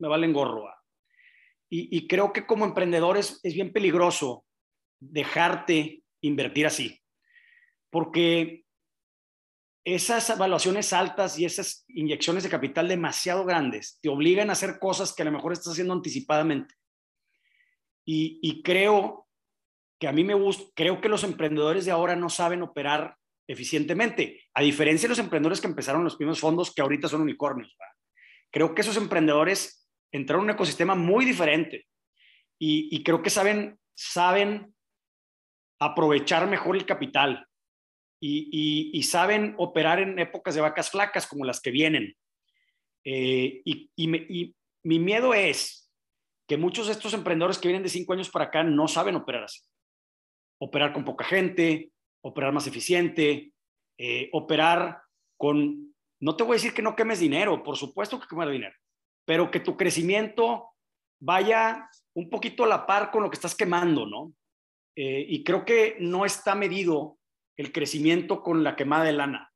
[0.00, 0.68] me valen gorro.
[1.74, 4.44] Y, creo que como emprendedores es bien peligroso
[5.10, 7.00] dejarte invertir así,
[7.90, 8.64] porque
[9.84, 15.12] esas evaluaciones altas y esas inyecciones de capital demasiado grandes te obligan a hacer cosas
[15.12, 16.74] que a lo mejor estás haciendo anticipadamente.
[18.04, 19.26] Y, y creo
[19.98, 23.16] que a mí me gusta, creo que los emprendedores de ahora no saben operar
[23.48, 27.76] eficientemente, a diferencia de los emprendedores que empezaron los primeros fondos que ahorita son unicornios.
[28.50, 31.86] Creo que esos emprendedores entraron en un ecosistema muy diferente
[32.58, 34.72] y, creo que saben, saben
[35.84, 37.46] aprovechar mejor el capital
[38.20, 42.16] y, saben operar en épocas de vacas flacas como las que vienen.
[43.04, 45.92] Eh, y, mi miedo es
[46.48, 49.44] que muchos de estos emprendedores que vienen de cinco años para acá no saben operar
[49.44, 49.60] así.
[50.60, 53.52] Operar con poca gente, operar más eficiente,
[53.98, 55.02] eh, operar
[55.36, 58.74] con, no te voy a decir que no quemes dinero, por supuesto que quemar dinero,
[59.24, 60.70] pero que tu crecimiento
[61.20, 64.32] vaya un poquito a la par con lo que estás quemando, ¿no?
[64.94, 67.18] Eh, y creo que no está medido
[67.56, 69.52] el crecimiento con la quemada de lana.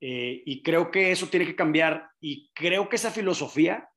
[0.00, 3.88] Eh, y creo que eso tiene que cambiar y creo que esa filosofía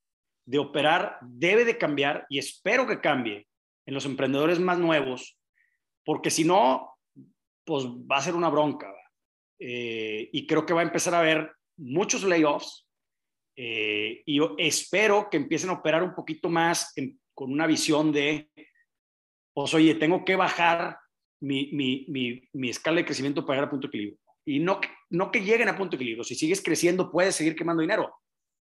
[0.46, 3.48] de operar debe de cambiar y espero que cambie
[3.86, 5.38] en los emprendedores más nuevos,
[6.06, 6.96] porque si no,
[7.66, 8.94] pues va a ser una bronca.
[9.60, 12.86] Eh, y creo que va a empezar a haber muchos layoffs
[13.60, 16.94] y espero que empiecen a operar un poquito más
[17.34, 18.52] con una visión de,
[19.58, 21.00] pues oye, tengo que bajar
[21.40, 24.20] mi, mi, mi, mi, escala de crecimiento para llegar a punto de equilibrio.
[24.46, 26.24] Y no, no que lleguen a punto de equilibrio.
[26.24, 28.14] Si sigues creciendo, puedes seguir quemando dinero,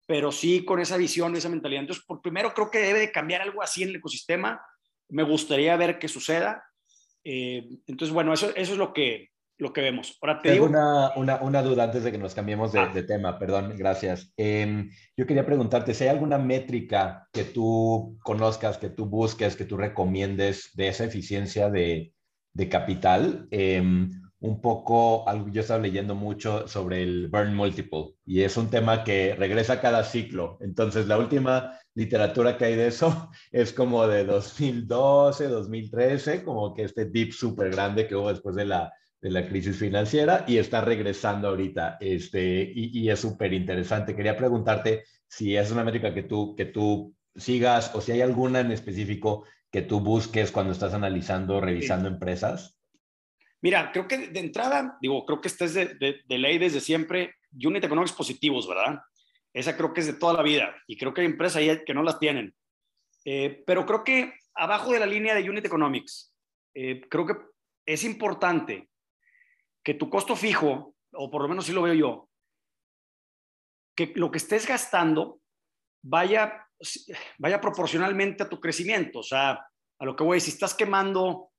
[0.06, 1.82] pero sí con esa visión, esa mentalidad.
[1.82, 4.64] Entonces, por primero, creo que debe de cambiar algo así en el ecosistema.
[5.10, 6.64] Me gustaría ver que suceda.
[7.24, 10.18] Eh, entonces, bueno, eso, eso es lo que, lo que vemos.
[10.22, 12.92] Ahora te Tengo una, una, una, duda antes de que nos cambiemos de, ah.
[12.94, 14.34] de tema, perdón, gracias.
[14.38, 19.66] Em, yo quería preguntarte si hay alguna métrica que tú conozcas, que tú busques, que
[19.66, 22.14] tú recomiendes de esa eficiencia de,
[22.54, 23.48] de capital.
[23.52, 24.10] Em,
[24.44, 29.36] un poco, yo estaba leyendo mucho sobre el burn multiple y es un tema que
[29.36, 30.58] regresa cada ciclo.
[30.60, 36.84] Entonces, la última literatura que hay de eso es como de 2012, 2013, como que
[36.84, 38.92] este dip súper grande que hubo después de la,
[39.24, 41.98] de la crisis financiera y está regresando ahorita.
[42.00, 44.16] Este, y, y es súper interesante.
[44.16, 48.60] Quería preguntarte si es una métrica que tú, que tú sigas o si hay alguna
[48.60, 52.78] en específico que tú busques cuando estás analizando, revisando empresas?
[53.62, 57.36] Mira, creo que de entrada, digo, creo que este es de, de, ley desde siempre,
[57.54, 59.00] unit economics positivos, ¿verdad?
[59.52, 61.94] Esa creo que es de toda la vida y creo que hay empresas ahí que
[61.94, 62.54] no las tienen.
[63.26, 66.36] Eh, pero creo que abajo de la línea de unit economics,
[66.76, 67.38] eh, creo que
[67.86, 68.90] es importante
[69.84, 72.30] que tu costo fijo, o por lo menos sí lo veo yo,
[73.96, 75.40] que lo que estés gastando
[76.02, 76.64] vaya
[77.38, 79.20] vaya proporcionalmente a tu crecimiento.
[79.20, 79.52] O sea,
[80.00, 81.52] a lo que voy, si estás quemando,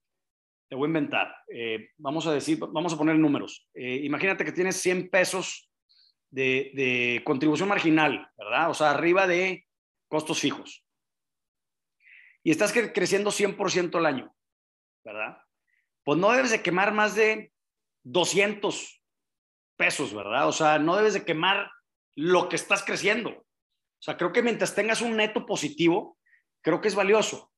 [0.68, 3.68] te voy a inventar, eh, vamos a decir, vamos a poner números.
[3.74, 5.70] Eh, imagínate que tienes 100 pesos
[6.30, 8.70] de, contribución marginal, ¿verdad?
[8.70, 9.66] O sea, arriba de
[10.08, 10.84] costos fijos.
[12.42, 14.34] Y estás creciendo 100% al año,
[15.04, 15.38] ¿verdad?
[16.02, 17.52] Pues no debes de quemar más de
[18.04, 19.02] 200
[19.76, 20.48] pesos, ¿verdad?
[20.48, 21.70] O sea, no debes de quemar
[22.14, 23.30] lo que estás creciendo.
[23.30, 26.18] O sea, creo que mientras tengas un neto positivo,
[26.62, 27.50] creo que es valioso.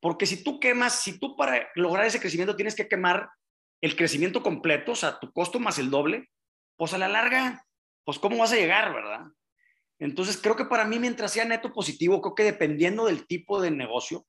[0.00, 3.28] Porque si tú quemas, si tú para lograr ese crecimiento tienes que quemar
[3.80, 6.30] el crecimiento completo, o sea, tu costo más el doble,
[6.76, 7.64] pues a la larga,
[8.04, 9.26] pues cómo vas a llegar, ¿verdad?
[9.98, 13.70] Entonces, creo que para mí, mientras sea neto positivo, creo que dependiendo del tipo de
[13.70, 14.26] negocio,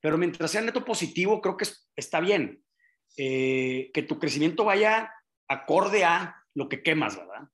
[0.00, 2.62] pero mientras sea neto positivo, creo que está bien.
[3.16, 5.12] Eh, que tu crecimiento vaya
[5.48, 7.48] acorde a lo que quemas, ¿verdad?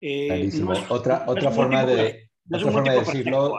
[0.00, 0.50] Eh,
[0.88, 3.58] otra otra forma de, otra forma de decirlo,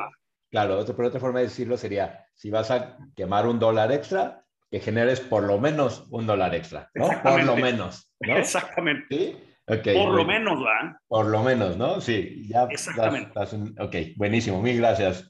[0.50, 4.46] claro, otra, pero otra forma de decirlo sería, si vas a quemar un dólar extra,
[4.70, 7.10] que generes por lo menos un dólar extra, ¿no?
[7.22, 8.38] Por lo menos, ¿no?
[8.38, 9.06] Exactamente.
[9.10, 9.38] ¿Sí?
[9.70, 10.98] Okay, por lo menos, ¿verdad?
[11.08, 12.00] Por lo menos, ¿no?
[12.00, 12.68] Sí, ya.
[12.70, 13.38] Exactamente.
[13.80, 15.30] ok, buenísimo, mil gracias.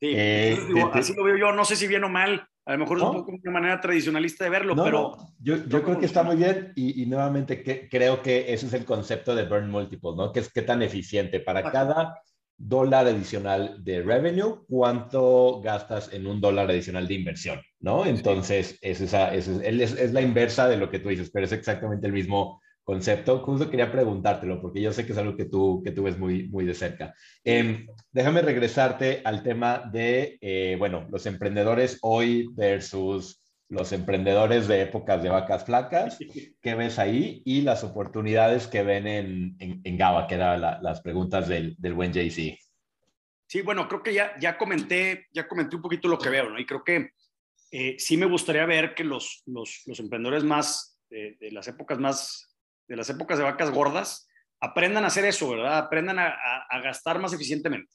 [0.00, 0.58] Sí, eh,
[0.92, 3.12] así lo veo yo, no sé si bien o mal, a lo mejor es un
[3.12, 5.16] poco una manera tradicionalista de verlo, pero...
[5.40, 8.72] Yo, yo creo que está muy bien y, y nuevamente que, creo que ese es
[8.74, 10.32] el concepto de burn multiple, ¿no?
[10.32, 12.22] Que es qué tan eficiente para cada
[12.56, 18.06] dólar adicional de revenue, cuánto gastas en un dólar adicional de inversión, ¿no?
[18.06, 22.06] Entonces, es, esa, es, es, la inversa de lo que tú dices, pero es exactamente
[22.06, 23.40] el mismo concepto.
[23.40, 26.48] Justo quería preguntártelo, porque yo sé que es algo que tú, que tú ves muy,
[26.48, 27.14] muy de cerca.
[27.44, 34.82] Em, déjame regresarte al tema de, eh, bueno, los emprendedores hoy versus los emprendedores de
[34.82, 36.18] épocas de vacas flacas,
[36.60, 37.42] ¿qué ves ahí?
[37.46, 42.12] Y las oportunidades que ven en, en, GABA, que eran las preguntas del, del buen
[42.12, 42.58] JC.
[43.46, 46.58] Sí, bueno, creo que ya, ya, comenté, ya comenté un poquito lo que veo, ¿no?
[46.58, 47.10] Y creo que
[47.70, 52.51] eh, sí me gustaría ver que los, los, los emprendedores más, de, las épocas más,
[52.88, 54.28] de las épocas de vacas gordas,
[54.60, 55.78] aprendan a hacer eso, ¿verdad?
[55.78, 56.36] Aprendan a,
[56.82, 57.92] gastar más eficientemente.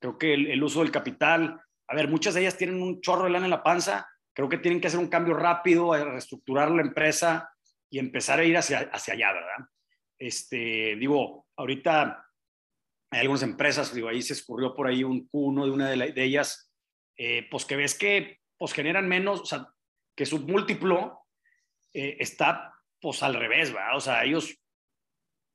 [0.00, 3.30] Creo que el, uso del capital, a ver, muchas de ellas tienen un chorro de
[3.30, 6.82] lana en la panza, Creo que tienen que hacer un cambio rápido, a reestructurar la
[6.82, 7.50] empresa
[7.90, 9.68] y empezar a ir hacia, hacia allá, ¿verdad?
[10.18, 12.26] Este, digo, ahorita
[13.10, 16.72] hay algunas empresas, digo, ahí se escurrió por ahí un Q1 de una de, ellas,
[17.16, 19.68] eh, pues que ves que pues generan menos, o sea,
[20.16, 21.26] que su múltiplo
[21.92, 23.96] eh, está pues al revés, ¿verdad?
[23.96, 24.56] O sea, ellos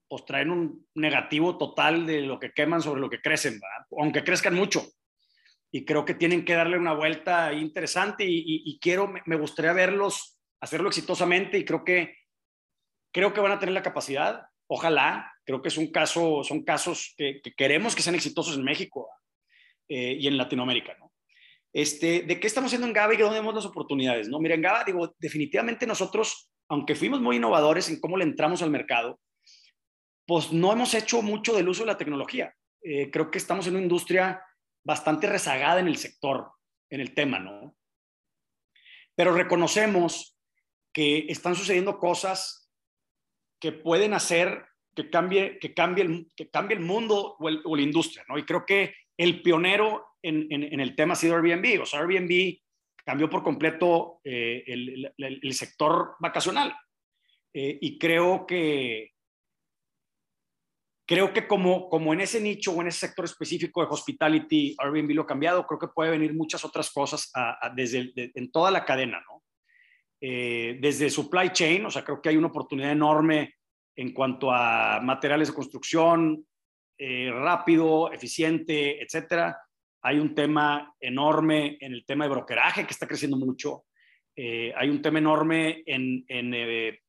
[0.09, 3.87] pues traen un negativo total de lo que queman sobre lo que crecen, ¿verdad?
[3.97, 4.85] aunque crezcan mucho.
[5.71, 10.87] Y creo que tienen que darle una vuelta interesante y, quiero, me gustaría verlos hacerlo
[10.87, 12.15] exitosamente y creo que,
[13.11, 14.43] creo que van a tener la capacidad.
[14.67, 19.09] Ojalá, creo que es un caso, son casos que, queremos que sean exitosos en México
[19.89, 21.07] eh, y en Latinoamérica, ¿no?
[21.73, 24.29] Este, ¿De qué estamos haciendo en GABA y dónde vemos las oportunidades?
[24.29, 24.39] ¿no?
[24.39, 28.71] Miren, en GABA, digo, definitivamente nosotros, aunque fuimos muy innovadores en cómo le entramos al
[28.71, 29.19] mercado,
[30.25, 32.53] pues no hemos hecho mucho del uso de la tecnología.
[32.81, 34.43] Eh, creo que estamos en una industria
[34.83, 36.51] bastante rezagada en el sector,
[36.89, 37.75] en el tema, ¿no?
[39.15, 40.37] Pero reconocemos
[40.93, 42.69] que están sucediendo cosas
[43.59, 48.37] que pueden hacer que cambie, que cambie, el, mundo o, la industria, ¿no?
[48.37, 51.81] Y creo que el pionero en, en, el tema ha sido Airbnb.
[51.81, 52.57] O sea, Airbnb
[53.07, 56.75] cambió por completo eh, el, el, sector vacacional.
[57.53, 59.13] Eh, y creo que,
[61.07, 65.13] creo que como, como en ese nicho o en ese sector específico de hospitality, Airbnb
[65.13, 67.31] lo ha cambiado, creo que puede venir muchas otras cosas
[67.77, 69.41] desde en toda la cadena, ¿no?
[70.19, 73.55] Eh, desde supply chain, o sea, creo que hay una oportunidad enorme
[73.95, 76.45] en cuanto a materiales de construcción,
[76.97, 79.57] eh, rápido, eficiente, etcétera.
[80.07, 83.83] Hay un tema enorme en el tema de brokeraje que está creciendo mucho.
[84.33, 87.01] Eh, hay un tema enorme en, en, eh,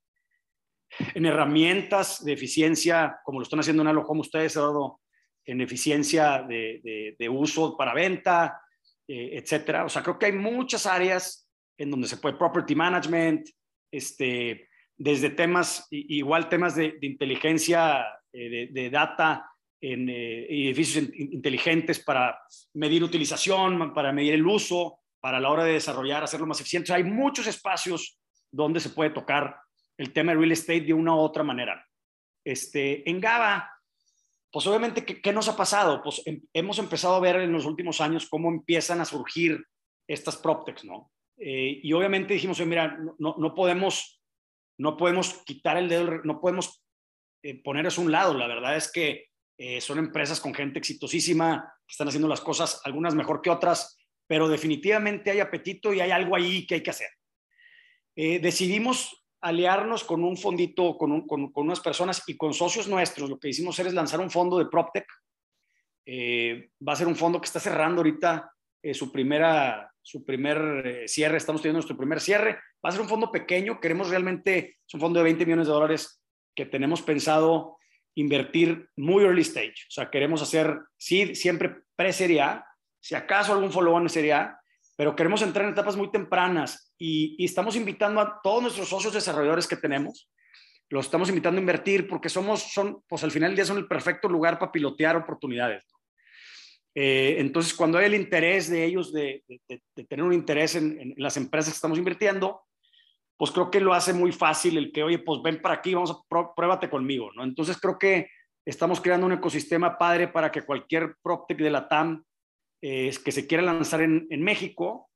[1.14, 5.00] en, herramientas de eficiencia, como lo están haciendo en Alo como ustedes, dado
[5.46, 8.60] en eficiencia de, de, de, uso para venta,
[9.06, 9.84] etcétera.
[9.84, 13.48] O sea, creo que hay muchas áreas en donde se puede property management,
[13.92, 19.48] este, desde temas, igual temas de, inteligencia, de, de, data,
[19.80, 22.40] en eh, edificios inteligentes para
[22.74, 26.92] medir utilización, para medir el uso, para la hora de desarrollar, hacerlo más eficiente.
[26.92, 28.18] hay muchos espacios
[28.50, 29.56] donde se puede tocar
[29.96, 31.84] el tema de real estate de una u otra manera.
[32.44, 33.70] Este, en GABA,
[34.50, 36.02] pues obviamente, ¿qué, nos ha pasado?
[36.02, 39.62] Pues em, hemos empezado a ver en los últimos años cómo empiezan a surgir
[40.06, 41.12] estas PropTechs, ¿no?
[41.36, 44.22] Eh, y obviamente dijimos, mira, no, no, podemos,
[44.78, 46.82] no podemos quitar el dedo, no podemos
[47.42, 48.34] eh, poner eso a un lado.
[48.34, 49.27] La verdad es que
[49.60, 54.46] eh, son empresas con gente exitosísima, están haciendo las cosas, algunas mejor que otras, pero
[54.46, 57.08] definitivamente hay apetito y hay algo ahí que hay que hacer.
[58.14, 63.28] Eh, decidimos aliarnos con un fondito, con, con, unas personas y con socios nuestros.
[63.28, 65.06] Lo que hicimos es lanzar un fondo de PropTech.
[66.06, 68.52] Eh, va a ser un fondo que está cerrando ahorita
[68.92, 71.36] su, primera, su primer cierre.
[71.36, 72.58] Estamos teniendo nuestro primer cierre.
[72.84, 73.80] Va a ser un fondo pequeño.
[73.80, 76.22] Queremos realmente, es un fondo de 20 millones de dólares
[76.54, 77.77] que tenemos pensado
[78.14, 79.86] invertir muy early stage.
[79.88, 82.64] O sea, queremos hacer, sí, siempre pre-serie A,
[83.00, 84.58] si acaso algún follow-on serie A,
[84.96, 89.68] pero queremos entrar en etapas muy tempranas y, estamos invitando a todos nuestros socios desarrolladores
[89.68, 90.28] que tenemos,
[90.90, 93.86] los estamos invitando a invertir porque somos, son, pues al final del día son el
[93.86, 95.86] perfecto lugar para pilotear oportunidades.
[96.94, 99.44] Eh, entonces, cuando hay el interés de ellos de,
[100.08, 102.62] tener un interés en, en, las empresas que estamos invirtiendo,
[103.38, 106.10] pues creo que lo hace muy fácil el que, oye, pues ven para aquí, vamos
[106.10, 107.44] a pruébate conmigo, ¿no?
[107.44, 108.28] Entonces creo que
[108.66, 112.24] estamos creando un ecosistema padre para que cualquier PropTech de la TAM
[112.82, 115.08] eh, que se quiera lanzar en, en, México,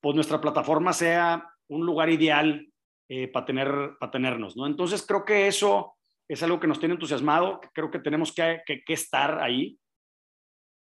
[0.00, 2.66] pues nuestra plataforma sea un lugar ideal
[3.08, 4.66] eh, para, tener, para tenernos, ¿no?
[4.66, 5.96] Entonces creo que eso
[6.28, 9.78] es algo que nos tiene entusiasmado, que creo que tenemos que, que, estar ahí.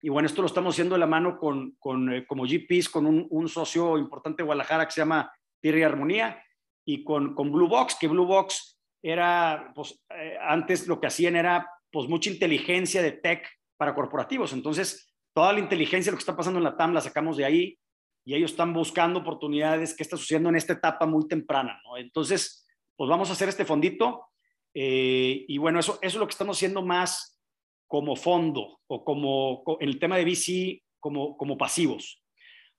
[0.00, 3.06] Y bueno, esto lo estamos haciendo de la mano con, con eh, como GPs, con
[3.06, 6.42] un, un, socio importante de Guadalajara que se llama y Armonía,
[6.84, 11.36] y con, con Blue Box, que Blue Box era, pues eh, antes lo que hacían
[11.36, 14.52] era pues mucha inteligencia de tech para corporativos.
[14.52, 17.78] Entonces, toda la inteligencia, lo que está pasando en la TAM, la sacamos de ahí
[18.24, 21.80] y ellos están buscando oportunidades que está sucediendo en esta etapa muy temprana.
[21.98, 22.66] Entonces,
[22.96, 24.26] pues vamos a hacer este fondito
[24.72, 27.40] eh, y bueno, eso, eso es lo que estamos haciendo más
[27.86, 32.22] como fondo o como en el tema de VC como, como pasivos.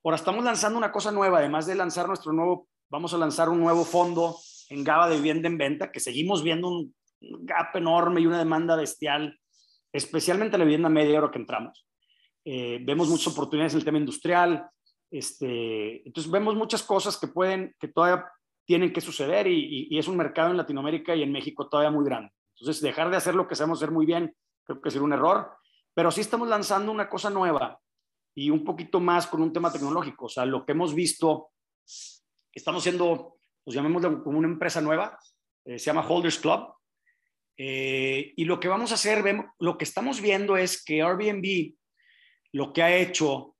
[0.03, 3.59] Ahora estamos lanzando una cosa nueva, además de lanzar nuestro nuevo vamos a lanzar un
[3.59, 4.37] nuevo fondo
[4.69, 8.75] en GABA de vivienda en venta, que seguimos viendo un gap enorme y una demanda
[8.75, 9.39] bestial,
[9.91, 11.87] especialmente en la vivienda media ahora que entramos.
[12.43, 14.69] Eh, vemos muchas oportunidades en el tema industrial,
[15.09, 18.25] este, entonces vemos muchas cosas que pueden, que todavía
[18.65, 22.03] tienen que suceder y, y, es un mercado en Latinoamérica y en México todavía muy
[22.03, 22.31] grande.
[22.57, 25.51] Entonces, dejar de hacer lo que sabemos hacer muy bien, creo que sería un error,
[25.93, 27.79] pero sí estamos lanzando una cosa nueva
[28.35, 30.25] y un poquito más con un tema tecnológico.
[30.25, 31.51] O sea, lo que hemos visto
[32.55, 35.19] estamos siendo, pues llamémoslo como una empresa nueva,
[35.65, 36.73] eh, se llama Holders Club.
[37.57, 41.75] Eh, y lo que vamos a hacer, vemos, lo que estamos viendo es que Airbnb
[42.55, 43.55] lo que ha hecho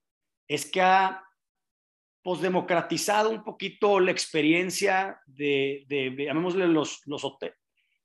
[0.48, 1.22] es que ha
[2.22, 7.56] pues democratizado un poquito la experiencia de, de, llamémosle los, los hoteles,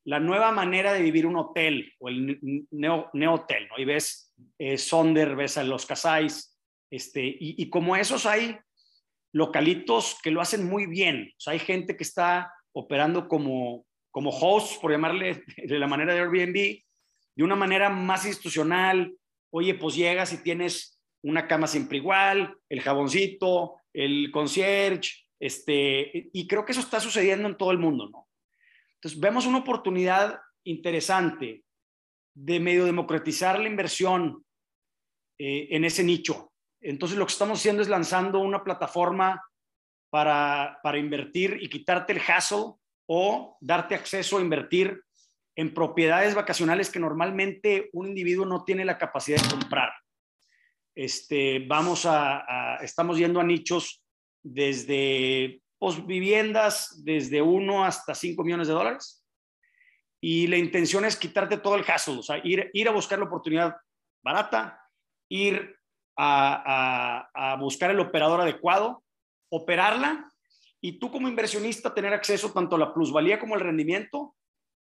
[0.03, 2.39] la nueva manera de vivir un hotel o el
[2.71, 3.81] neo, hotel, ¿no?
[3.81, 8.59] Y ves eh, Sonder, ves a los Casais, este, y, y, como esos hay
[9.34, 11.32] localitos que lo hacen muy bien.
[11.38, 16.13] O sea, hay gente que está operando como, como host, por llamarle de la manera
[16.13, 19.13] de Airbnb, de una manera más institucional.
[19.51, 26.47] Oye, pues llegas y tienes una cama siempre igual, el jaboncito, el concierge, este, y
[26.47, 28.27] creo que eso está sucediendo en todo el mundo, ¿no?
[28.95, 31.63] Entonces, vemos una oportunidad interesante
[32.36, 34.45] de medio democratizar la inversión
[35.39, 36.51] eh, en ese nicho.
[36.82, 39.41] Entonces, lo que estamos haciendo es lanzando una plataforma
[40.09, 42.73] para, para invertir y quitarte el hassle
[43.07, 45.01] o darte acceso a invertir
[45.55, 49.91] en propiedades vacacionales que normalmente un individuo no tiene la capacidad de comprar.
[50.95, 54.03] Este, vamos a, estamos yendo a nichos
[54.43, 59.25] desde pues, viviendas desde 1 hasta 5 millones de dólares.
[60.21, 63.25] Y la intención es quitarte todo el hassle, o sea, ir, ir a buscar la
[63.25, 63.75] oportunidad
[64.23, 64.79] barata,
[65.29, 65.80] ir
[66.24, 69.03] a, buscar el operador adecuado,
[69.49, 70.32] operarla
[70.80, 74.36] y tú como inversionista tener acceso tanto a la plusvalía como al rendimiento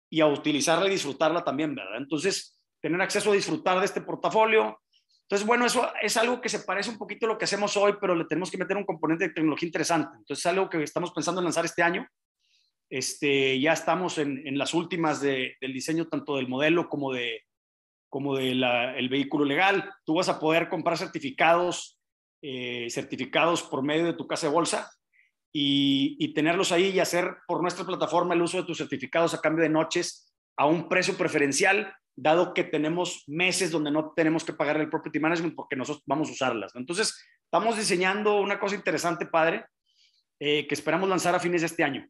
[0.08, 1.96] y a utilizarla y disfrutarla también, ¿verdad?
[1.96, 4.80] Entonces, tener acceso a disfrutar de este portafolio,
[5.22, 7.94] entonces, bueno, eso es algo que se parece un poquito a lo que hacemos hoy,
[8.00, 10.10] pero le tenemos que meter un componente de tecnología interesante.
[10.18, 12.06] Entonces, es algo que estamos pensando en lanzar este año.
[12.88, 17.42] Este, ya estamos en, las últimas del diseño tanto del modelo como de
[18.08, 19.92] como del el vehículo legal.
[20.04, 21.98] Tú vas a poder comprar certificados,
[22.42, 24.90] eh, certificados por medio de tu casa de bolsa
[25.52, 29.40] y, y tenerlos ahí y hacer por nuestra plataforma el uso de tus certificados a
[29.40, 34.54] cambio de noches a un precio preferencial dado que tenemos meses donde no tenemos que
[34.54, 36.74] pagar el property management porque nosotros vamos a usarlas.
[36.74, 39.66] Entonces, estamos diseñando una cosa interesante, padre,
[40.40, 42.08] eh, que esperamos lanzar a fines de este año.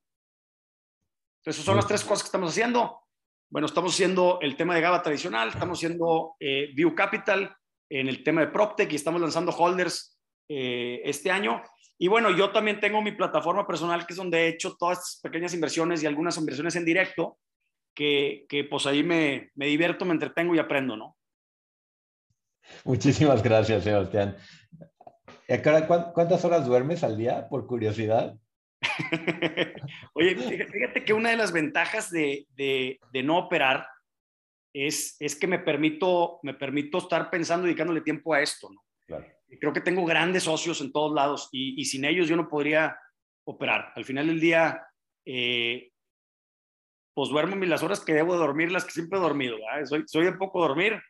[1.40, 3.05] Entonces, son las tres cosas que estamos haciendo.
[3.48, 7.54] Bueno, estamos haciendo el tema de GABA tradicional, estamos haciendo eh, View Capital
[7.88, 10.18] en el tema de PropTech y estamos lanzando holders
[10.48, 11.62] eh, este año.
[11.96, 15.20] Y bueno, yo también tengo mi plataforma personal que es donde he hecho todas estas
[15.22, 17.38] pequeñas inversiones y algunas inversiones en directo
[17.94, 21.16] que, pues ahí me, me divierto, me entretengo y aprendo, ¿no?
[22.84, 24.36] Muchísimas gracias, Sebastián.
[26.14, 28.36] ¿Cuántas horas duermes al día, por curiosidad?
[30.14, 33.86] Oye, fíjate que una de las ventajas de, de, de, no operar
[34.72, 38.82] es, es que me permito, me permito estar pensando, dedicándole tiempo a esto, ¿no?
[39.06, 39.26] Claro.
[39.60, 42.98] Creo que tengo grandes socios en todos lados y, y, sin ellos yo no podría
[43.44, 43.92] operar.
[43.94, 44.86] Al final del día,
[45.24, 45.92] eh,
[47.16, 49.56] pues duermo las horas que debo dormir, las que siempre he dormido.
[49.84, 51.00] Soy, soy de poco dormir,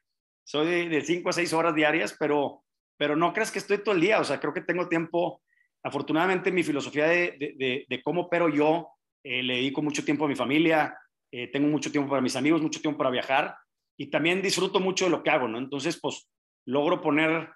[0.45, 2.63] soy de 5 a 6 horas diarias, pero,
[2.97, 4.21] pero no creas que estoy todo el día.
[4.21, 5.43] O sea, creo que tengo tiempo.
[5.87, 8.89] Afortunadamente, mi filosofía de, de, de cómo opero yo,
[9.23, 10.99] eh, le dedico mucho tiempo a mi familia,
[11.33, 13.57] eh, tengo mucho tiempo para mis amigos, mucho tiempo para viajar
[13.97, 15.59] y también disfruto mucho de lo que hago, ¿no?
[15.59, 16.29] Entonces, pues
[16.65, 17.51] logro poner,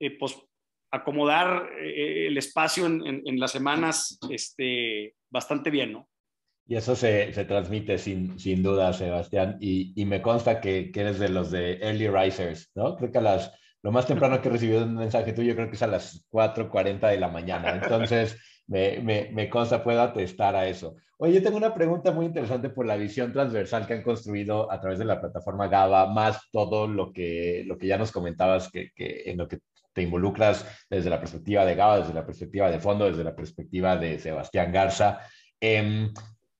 [0.00, 0.34] eh, pues
[0.90, 6.08] acomodar el espacio en, en, en, las semanas este, bastante bien, ¿no?
[6.66, 11.00] Y eso se, se transmite sin, sin, duda, Sebastián, y, y me consta que, que,
[11.00, 12.96] eres de los de early risers, ¿no?
[12.96, 13.52] Creo que a las,
[13.84, 17.06] lo más temprano que he recibido un mensaje tuyo creo que es a las 4.40
[17.10, 18.98] de la mañana, entonces me,
[19.30, 20.96] me, consta, puedo atestar a eso.
[21.18, 24.80] Oye, yo tengo una pregunta muy interesante por la visión transversal que han construido a
[24.80, 28.90] través de la plataforma GABA, más todo lo que, lo que ya nos comentabas, que,
[28.94, 29.58] que en lo que
[29.92, 33.98] te involucras desde la perspectiva de GABA, desde la perspectiva de fondo, desde la perspectiva
[33.98, 35.20] de Sebastián Garza.
[35.60, 36.08] Eh,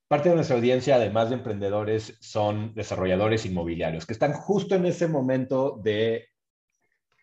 [0.06, 5.08] Parte de nuestra audiencia, además de emprendedores, son desarrolladores inmobiliarios que están justo en ese
[5.08, 6.28] momento de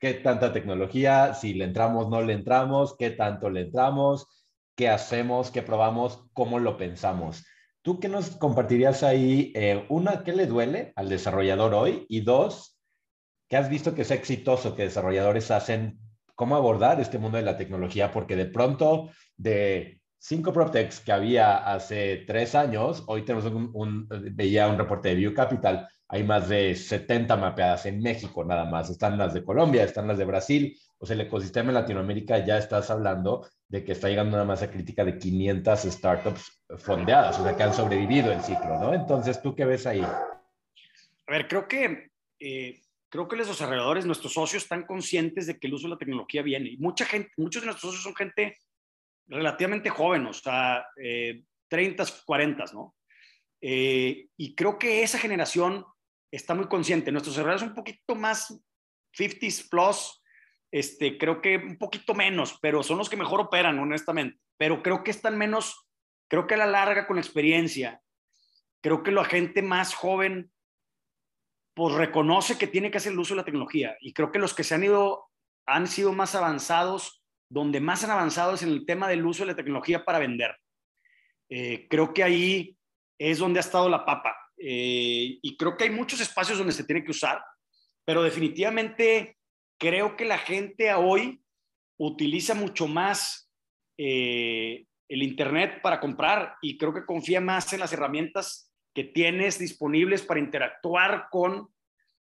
[0.02, 4.28] qué tanta tecnología, si le entramos, no le entramos, qué tanto le entramos,
[4.76, 7.46] qué hacemos, qué probamos, cómo lo pensamos.
[7.84, 9.52] ¿Tú qué nos compartirías ahí?
[9.56, 12.08] Eh, una, ¿qué le duele al desarrollador hoy?
[12.10, 12.80] Y dos,
[13.48, 16.00] ¿qué has visto que es exitoso que desarrolladores hacen?
[16.34, 18.12] ¿Cómo abordar este mundo de la tecnología?
[18.12, 24.68] Porque de pronto, de cinco PropTechs que había hace tres años, hoy tenemos un, veía
[24.68, 29.18] un reporte de View Capital, hay más de 70 mapeadas en México nada más, están
[29.18, 32.92] las de Colombia, están las de Brasil, o sea, el ecosistema en Latinoamérica ya estás
[32.92, 37.64] hablando de que está llegando una masa crítica de 500 startups fondeadas, o sea, que
[37.64, 38.94] han sobrevivido el ciclo, ¿no?
[38.94, 40.02] Entonces, ¿tú qué ves ahí?
[40.02, 42.10] A ver, creo que...
[42.40, 45.98] Eh, creo que los desarrolladores, nuestros socios, están conscientes de que el uso de la
[45.98, 46.70] tecnología viene.
[46.70, 48.58] Y mucha gente, muchos de nuestros socios son gente
[49.28, 52.96] relativamente joven, o sea, eh, 30, 40, ¿no?
[53.62, 55.86] Eh, y creo que esa generación
[56.32, 57.12] está muy consciente.
[57.12, 58.64] Nuestros desarrolladores un poquito más
[59.18, 60.24] 50s plus,
[60.72, 64.40] este, creo que un poquito menos, pero son los que mejor operan, honestamente.
[64.58, 65.88] Pero creo que están menos,
[66.30, 68.02] creo que a la larga con experiencia,
[68.82, 70.52] creo que la gente más joven
[71.74, 74.54] pues reconoce que tiene que hacer el uso de la tecnología y creo que los
[74.54, 75.30] que se han ido
[75.66, 79.52] han sido más avanzados, donde más han avanzado es en el tema del uso de
[79.52, 80.58] la tecnología para vender.
[81.50, 82.78] Eh, creo que ahí
[83.18, 86.84] es donde ha estado la papa eh, y creo que hay muchos espacios donde se
[86.84, 87.44] tiene que usar,
[88.06, 89.38] pero definitivamente
[89.80, 91.42] creo que la gente hoy
[91.98, 93.52] utiliza mucho más
[93.98, 99.58] eh, el Internet para comprar y creo que confía más en las herramientas que tienes
[99.58, 101.68] disponibles para interactuar con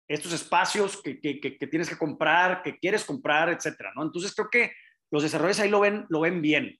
[0.08, 4.02] estos espacios que, tienes que comprar, que quieres comprar, etcétera, ¿no?
[4.02, 4.72] Entonces creo que
[5.10, 6.78] los desarrolladores ahí lo ven, lo ven bien.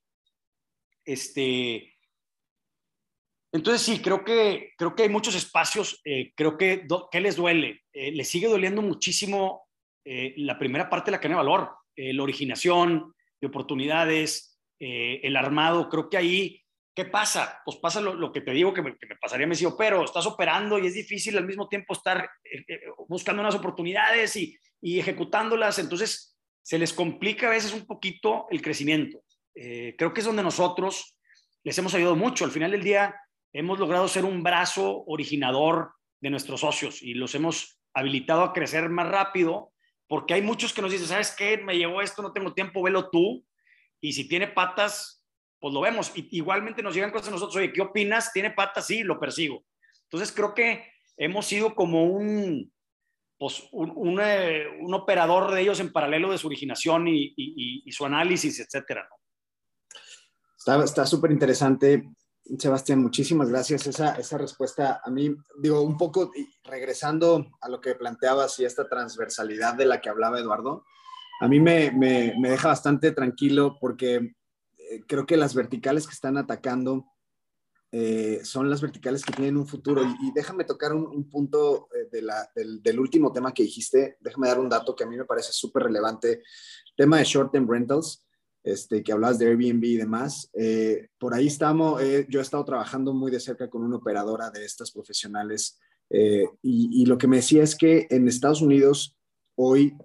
[1.05, 1.96] Este,
[3.53, 7.83] entonces sí, creo que, creo que hay muchos espacios, eh, creo que, ¿qué les duele?
[7.93, 9.67] Eh, les sigue doliendo muchísimo
[10.09, 15.19] eh, la primera parte de la cadena de valor, eh, la originación de oportunidades, eh,
[15.25, 16.63] el armado, creo que ahí,
[16.95, 17.61] ¿qué pasa?
[17.65, 20.87] Pues pasa lo, que te digo que me, pasaría, me digo, pero estás operando y
[20.87, 22.31] es difícil al mismo tiempo estar
[23.09, 28.63] buscando unas oportunidades y, y, ejecutándolas, entonces se les complica a veces un poquito el
[28.63, 29.25] crecimiento.
[29.55, 31.19] creo que es donde nosotros
[31.65, 32.45] les hemos ayudado mucho.
[32.45, 33.13] Al final del día
[33.59, 38.91] hemos logrado ser un brazo originador de nuestros socios y los hemos habilitado a crecer
[38.91, 39.73] más rápido
[40.09, 41.57] porque hay muchos que nos dicen, ¿sabes qué?
[41.59, 43.45] Me llevó esto, no tengo tiempo, velo tú.
[44.01, 45.25] Y si tiene patas,
[45.59, 46.13] pues lo vemos.
[46.15, 48.33] Y, igualmente nos llegan cosas a nosotros, oye, ¿qué opinas?
[48.33, 48.87] ¿Tiene patas?
[48.87, 49.65] Sí, lo persigo.
[50.05, 52.71] Entonces creo que hemos sido como un,
[53.39, 59.09] pues, un, eh, operador de ellos en paralelo de su originación y, su análisis, etcétera.
[60.85, 62.05] Está súper interesante.
[62.59, 63.87] Sebastián, muchísimas gracias.
[63.87, 66.31] Esa, esa respuesta a mí, digo, un poco
[66.65, 70.85] regresando a lo que planteabas y esta transversalidad de la que hablaba Eduardo,
[71.41, 74.35] a mí me, me, deja bastante tranquilo porque
[74.79, 77.05] eh, creo que las verticales que están atacando
[77.93, 80.03] eh, son las verticales que tienen un futuro.
[80.23, 84.17] Y, déjame tocar un, punto eh, de la, del, del, último tema que dijiste.
[84.21, 86.43] Déjame dar un dato que a mí me parece súper relevante.
[86.97, 88.26] Tema de short-term rentals.
[88.67, 90.51] Este, que hablabas de Airbnb y demás.
[90.53, 94.51] Eh, por ahí estamos, eh, yo he estado trabajando muy de cerca con una operadora
[94.51, 95.79] de estas profesionales
[96.11, 99.17] eh, y, lo que me decía es que en Estados Unidos
[99.55, 99.97] hoy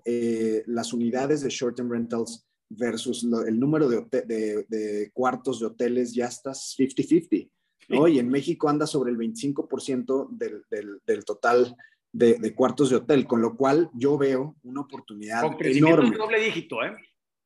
[0.67, 6.51] las unidades de short-term rentals versus el número de, de, cuartos de hoteles ya está
[6.51, 7.49] 50-50.
[7.89, 8.07] ¿no?
[8.07, 11.75] Y en México anda sobre el 25% del, del, del, total
[12.13, 16.15] de, cuartos de hotel, con lo cual yo veo una oportunidad con enorme.
[16.15, 16.95] doble dígito, ¿eh?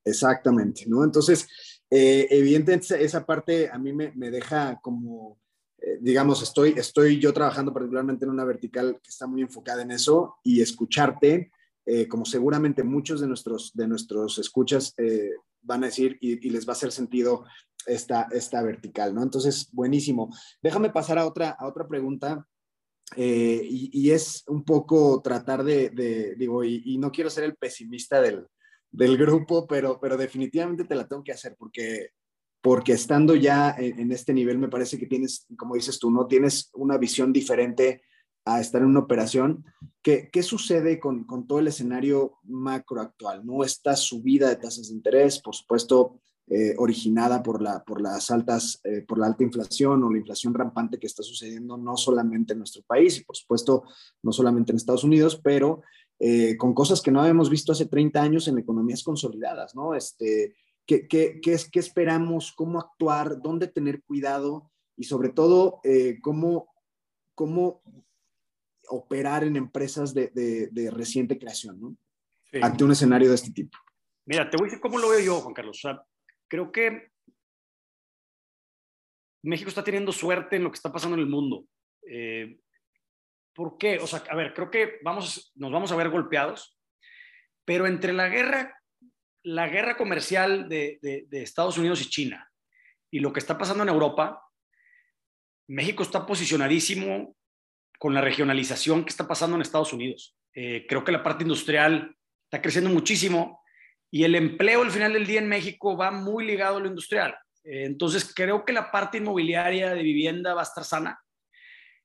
[0.06, 1.04] Exactamente, ¿no?
[1.04, 1.48] Entonces,
[1.90, 5.40] eh, evidentemente esa parte a mí me, deja como,
[5.80, 9.92] eh, digamos, estoy, estoy yo trabajando particularmente en una vertical que está muy enfocada en
[9.92, 11.52] eso y escucharte,
[11.88, 14.96] eh, como seguramente muchos de nuestros, de nuestros escuchas
[15.62, 17.46] van a decir y, les va a hacer sentido
[17.88, 19.24] esta, esta vertical, ¿no?
[19.24, 20.32] Entonces, buenísimo.
[20.62, 22.48] Déjame pasar a otra, a otra pregunta.
[23.18, 28.48] Y, es un poco tratar de, digo, y, no quiero ser el pesimista del,
[28.96, 32.10] del grupo, pero, pero definitivamente te la tengo que hacer porque,
[32.62, 36.28] porque estando ya en, este nivel me parece que tienes, como dices tú, ¿no?
[36.28, 38.02] Tienes una visión diferente
[38.46, 39.66] a estar en una operación.
[40.02, 43.46] ¿Qué, qué sucede con, con, todo el escenario macro actual?
[43.46, 43.64] ¿no?
[43.64, 48.80] Esta subida de tasas de interés, por supuesto, eh, originada por, la, por las altas,
[48.84, 52.60] eh, por la alta inflación o la inflación rampante que está sucediendo no solamente en
[52.60, 53.84] nuestro país y por supuesto
[54.22, 55.82] no solamente en Estados Unidos, pero
[56.20, 59.96] eh, con cosas que no habíamos visto hace 30 años en economías consolidadas, ¿no?
[59.96, 60.56] Este,
[60.86, 62.54] ¿qué, qué, qué es, qué esperamos?
[62.54, 63.42] ¿Cómo actuar?
[63.42, 64.72] ¿Dónde tener cuidado?
[64.96, 66.70] Y sobre todo, eh, ¿cómo,
[67.34, 67.82] ¿cómo
[68.88, 71.98] operar en empresas de, de, reciente creación, ¿no?
[72.62, 73.78] Ante un escenario de este tipo.
[74.26, 75.78] Mira, te voy a decir cómo lo veo yo, Juan Carlos.
[75.78, 76.06] O sea,
[76.48, 77.12] creo que
[79.44, 81.66] México está teniendo suerte en lo que está pasando en el mundo.
[82.10, 82.60] Eh,
[83.56, 84.00] ¿Por qué?
[84.00, 86.78] O sea, a ver, creo que vamos, nos vamos a ver golpeados,
[87.64, 88.78] pero entre la guerra,
[89.44, 91.00] la guerra comercial de,
[91.32, 92.52] Estados Unidos y China
[93.10, 94.42] y lo que está pasando en Europa,
[95.68, 97.38] México está posicionadísimo
[97.98, 100.36] con la regionalización que está pasando en Estados Unidos.
[100.54, 103.64] Eh, creo que la parte industrial está creciendo muchísimo
[104.12, 107.34] y el empleo al final del día en México va muy ligado a lo industrial.
[107.64, 111.18] Eh, entonces, creo que la parte inmobiliaria de vivienda va a estar sana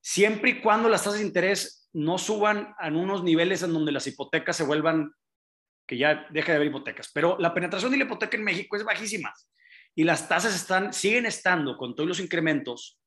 [0.01, 4.07] siempre y cuando las tasas de interés no suban a unos niveles en donde las
[4.07, 5.13] hipotecas se vuelvan,
[5.87, 7.11] que ya deje de haber hipotecas.
[7.13, 9.33] Pero la penetración de la hipoteca en México es bajísima
[9.95, 13.01] y las tasas están, siguen estando, con todos los incrementos,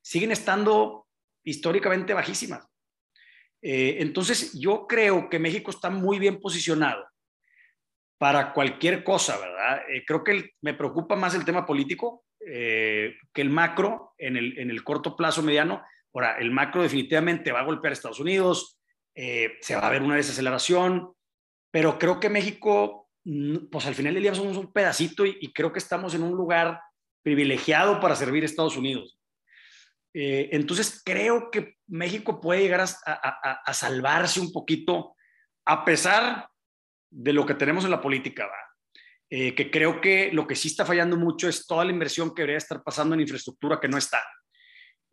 [0.00, 1.06] siguen estando
[1.44, 2.66] históricamente bajísimas.
[3.60, 7.06] Eh, entonces, yo creo que México está muy bien posicionado
[8.18, 9.82] para cualquier cosa, ¿verdad?
[9.88, 14.58] Eh, creo que me preocupa más el tema político eh, que el macro en el,
[14.58, 15.84] en el corto plazo mediano.
[16.14, 18.78] Ahora, el macro definitivamente va a golpear a Estados Unidos,
[19.14, 21.12] eh, se va a ver una desaceleración,
[21.70, 23.10] pero creo que México,
[23.70, 26.80] pues al final del día somos un pedacito y, creo que estamos en un lugar
[27.22, 29.18] privilegiado para servir a Estados Unidos.
[30.14, 35.14] Eh, entonces creo que México puede llegar a, salvarse un poquito
[35.64, 36.48] a pesar
[37.10, 38.50] de lo que tenemos en la política,
[39.30, 42.42] eh, que creo que lo que sí está fallando mucho es toda la inversión que
[42.42, 44.22] debería estar pasando en infraestructura que no está.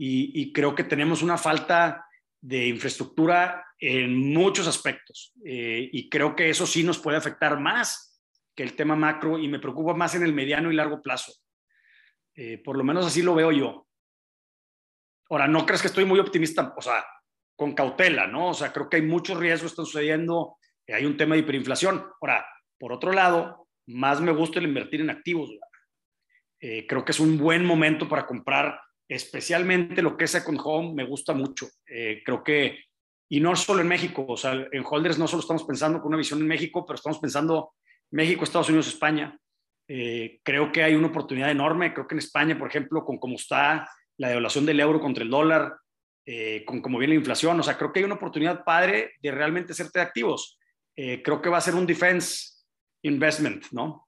[0.02, 2.06] Y creo que tenemos una falta
[2.42, 5.34] de infraestructura en muchos aspectos.
[5.46, 8.22] Eh, y creo que eso sí nos puede afectar más
[8.56, 11.34] que el tema macro y me preocupa más en el mediano y largo plazo.
[12.36, 13.88] Eh, por lo menos así lo veo yo.
[15.30, 17.06] Ahora, no crees que estoy muy optimista, o sea,
[17.56, 18.50] con cautela, ¿no?
[18.50, 21.42] O sea, creo que hay muchos riesgos que están sucediendo, eh, hay un tema de
[21.42, 22.04] hiperinflación.
[22.20, 22.46] Ahora,
[22.80, 25.50] por otro lado, más me gusta el invertir en activos.
[26.60, 31.04] creo que es un buen momento para comprar especialmente lo que es Second Home, me
[31.04, 31.68] gusta mucho.
[31.88, 32.86] Eh, creo que,
[33.28, 36.18] y no solo en México, o sea, en Holders no solo estamos pensando con una
[36.18, 37.74] visión en México, pero estamos pensando
[38.12, 39.38] México, Estados Unidos, España.
[39.88, 41.92] Eh, creo que hay una oportunidad enorme.
[41.92, 45.32] Creo que en España, por ejemplo, con cómo está la devaluación del euro contra el
[45.32, 45.76] dólar,
[46.26, 49.32] eh, con cómo viene la inflación, o sea, creo que hay una oportunidad padre de
[49.32, 50.58] realmente hacerte activos.
[50.96, 52.66] creo que va a ser un defense
[53.04, 54.06] investment, ¿no?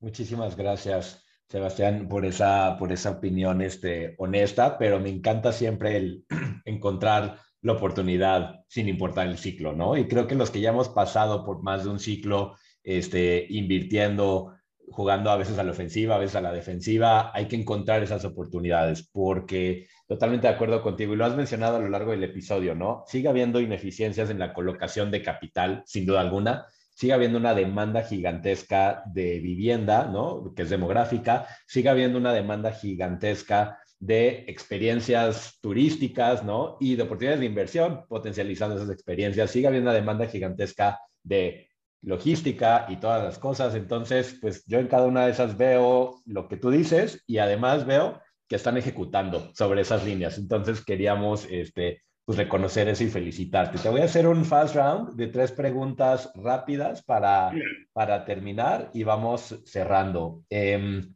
[0.00, 1.24] Muchísimas gracias.
[1.52, 6.24] Sebastián, por esa, por esa opinión este, honesta, pero me encanta siempre el
[6.64, 9.98] encontrar la oportunidad sin importar el ciclo, ¿no?
[9.98, 14.54] Y creo que los que ya hemos pasado por más de un ciclo este, invirtiendo,
[14.88, 18.24] jugando a veces a la ofensiva, a veces a la defensiva, hay que encontrar esas
[18.24, 22.74] oportunidades porque totalmente de acuerdo contigo y lo has mencionado a lo largo del episodio,
[22.74, 23.04] ¿no?
[23.06, 26.64] Sigue habiendo ineficiencias en la colocación de capital, sin duda alguna,
[27.02, 30.54] sigue habiendo una demanda gigantesca de vivienda, ¿no?
[30.54, 36.76] Que es demográfica, sigue habiendo una demanda gigantesca de experiencias turísticas, ¿no?
[36.78, 39.50] Y de oportunidades de inversión, potencializando esas experiencias.
[39.50, 41.70] Sigue habiendo una demanda gigantesca de
[42.02, 43.74] logística y todas las cosas.
[43.74, 47.84] Entonces, pues yo en cada una de esas veo lo que tú dices y además
[47.84, 50.38] veo que están ejecutando sobre esas líneas.
[50.38, 53.78] Entonces, queríamos este, pues reconocer eso y felicitarte.
[53.78, 57.52] Te voy a hacer un fast round de tres preguntas rápidas para,
[57.92, 60.44] para terminar y vamos cerrando.
[60.48, 61.14] Em,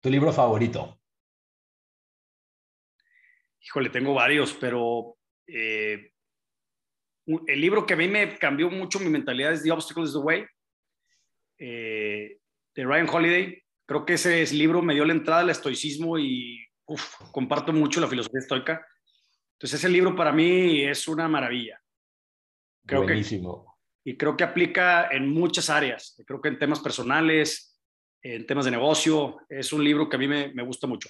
[0.00, 1.00] ¿Tu libro favorito?
[3.60, 5.16] Híjole, tengo varios, pero
[5.46, 6.10] eh,
[7.26, 10.18] el libro que a mí me cambió mucho mi mentalidad es The Obstacle is the
[10.18, 10.46] Way,
[11.58, 12.38] eh,
[12.74, 13.62] de Ryan Holiday.
[13.86, 16.62] Creo que ese libro me dio la entrada al estoicismo y
[17.32, 18.86] comparto mucho la filosofía estoica.
[19.64, 21.80] Entonces ese libro para mí es una maravilla.
[22.86, 23.78] Creo Buenísimo.
[24.04, 26.22] y creo que aplica en muchas áreas.
[26.26, 27.80] Creo que en temas personales,
[28.22, 29.38] en temas de negocio.
[29.48, 31.08] Es un libro que a mí me, me gusta mucho.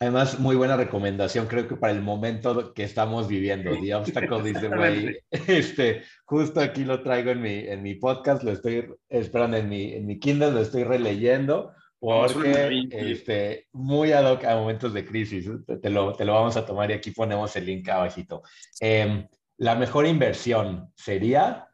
[0.00, 4.60] Además, muy buena recomendación, creo que para el momento que estamos viviendo, The Obstacle is
[4.60, 5.18] the Way.
[5.46, 9.92] Este, justo aquí lo traigo en mi, en mi podcast, lo estoy esperando en mi,
[9.92, 15.48] en mi Kindle, lo estoy releyendo porque este, muy ad hoc a momentos de crisis.
[15.80, 18.42] Te lo, te lo vamos a tomar y aquí ponemos el link abajito.
[18.80, 19.28] Em,
[19.58, 21.68] la mejor inversión sería...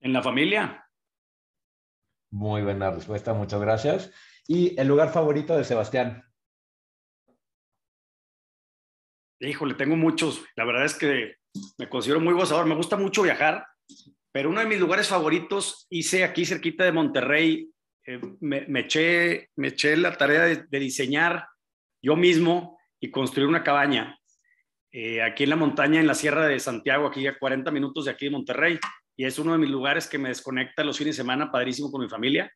[0.00, 0.88] En la familia.
[2.30, 4.10] Muy buena respuesta, muchas gracias.
[4.48, 6.24] ¿Y el lugar favorito de Sebastián?
[9.40, 10.42] Híjole, tengo muchos.
[10.54, 11.36] La verdad es que
[11.76, 12.66] me considero muy gozador.
[12.66, 13.66] Me gusta mucho viajar.
[14.36, 17.70] Pero uno de mis lugares favoritos hice aquí cerquita de Monterrey,
[18.04, 19.48] eh, me, eché,
[19.96, 21.46] la tarea de, diseñar
[22.02, 24.20] yo mismo y construir una cabaña
[24.92, 28.10] eh, aquí en la montaña, en la Sierra de Santiago, aquí a 40 minutos de
[28.10, 28.78] aquí de Monterrey.
[29.16, 32.02] Y es uno de mis lugares que me desconecta los fines de semana, padrísimo con
[32.02, 32.52] mi familia.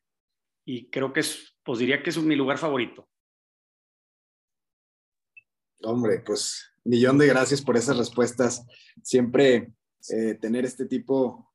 [0.63, 3.09] Y creo que es, pues diría que es mi lugar favorito.
[5.81, 8.67] Hombre, pues millón de gracias por esas respuestas.
[9.01, 9.73] Siempre
[10.09, 11.50] eh, tener este tipo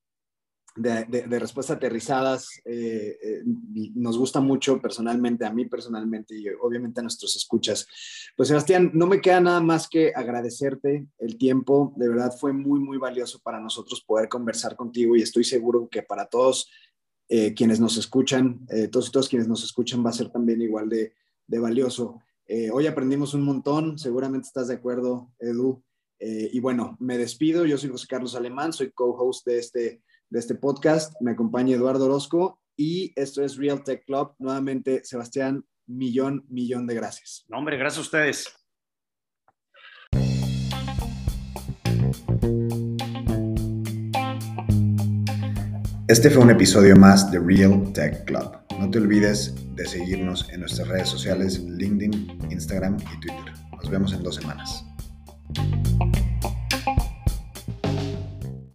[0.77, 3.43] de, respuestas aterrizadas eh, eh,
[3.95, 7.87] nos gusta mucho personalmente, a mí personalmente y obviamente a nuestros escuchas.
[8.37, 12.79] Pues Sebastián, no me queda nada más que agradecerte el tiempo, de verdad fue muy,
[12.81, 16.71] muy valioso para nosotros poder conversar contigo y estoy seguro que para todos
[17.29, 20.89] eh, quienes nos escuchan, todos y todos quienes nos escuchan va a ser también igual
[20.89, 21.15] de,
[21.47, 22.21] de valioso.
[22.73, 25.83] hoy aprendimos un montón, seguramente estás de acuerdo, Edu.
[26.21, 30.55] y bueno, me despido, yo soy José Carlos Alemán, soy co-host de este de este
[30.55, 31.15] podcast.
[31.21, 34.35] Me acompaña Eduardo Orozco y esto es Real Tech Club.
[34.39, 37.45] Nuevamente, Sebastián, millón, millón de gracias.
[37.49, 38.49] No, hombre, gracias a ustedes.
[46.09, 48.59] Este fue un episodio más de Real Tech Club.
[48.79, 53.53] No te olvides de seguirnos en nuestras redes sociales LinkedIn, Instagram y Twitter.
[53.73, 54.85] Nos vemos en dos semanas.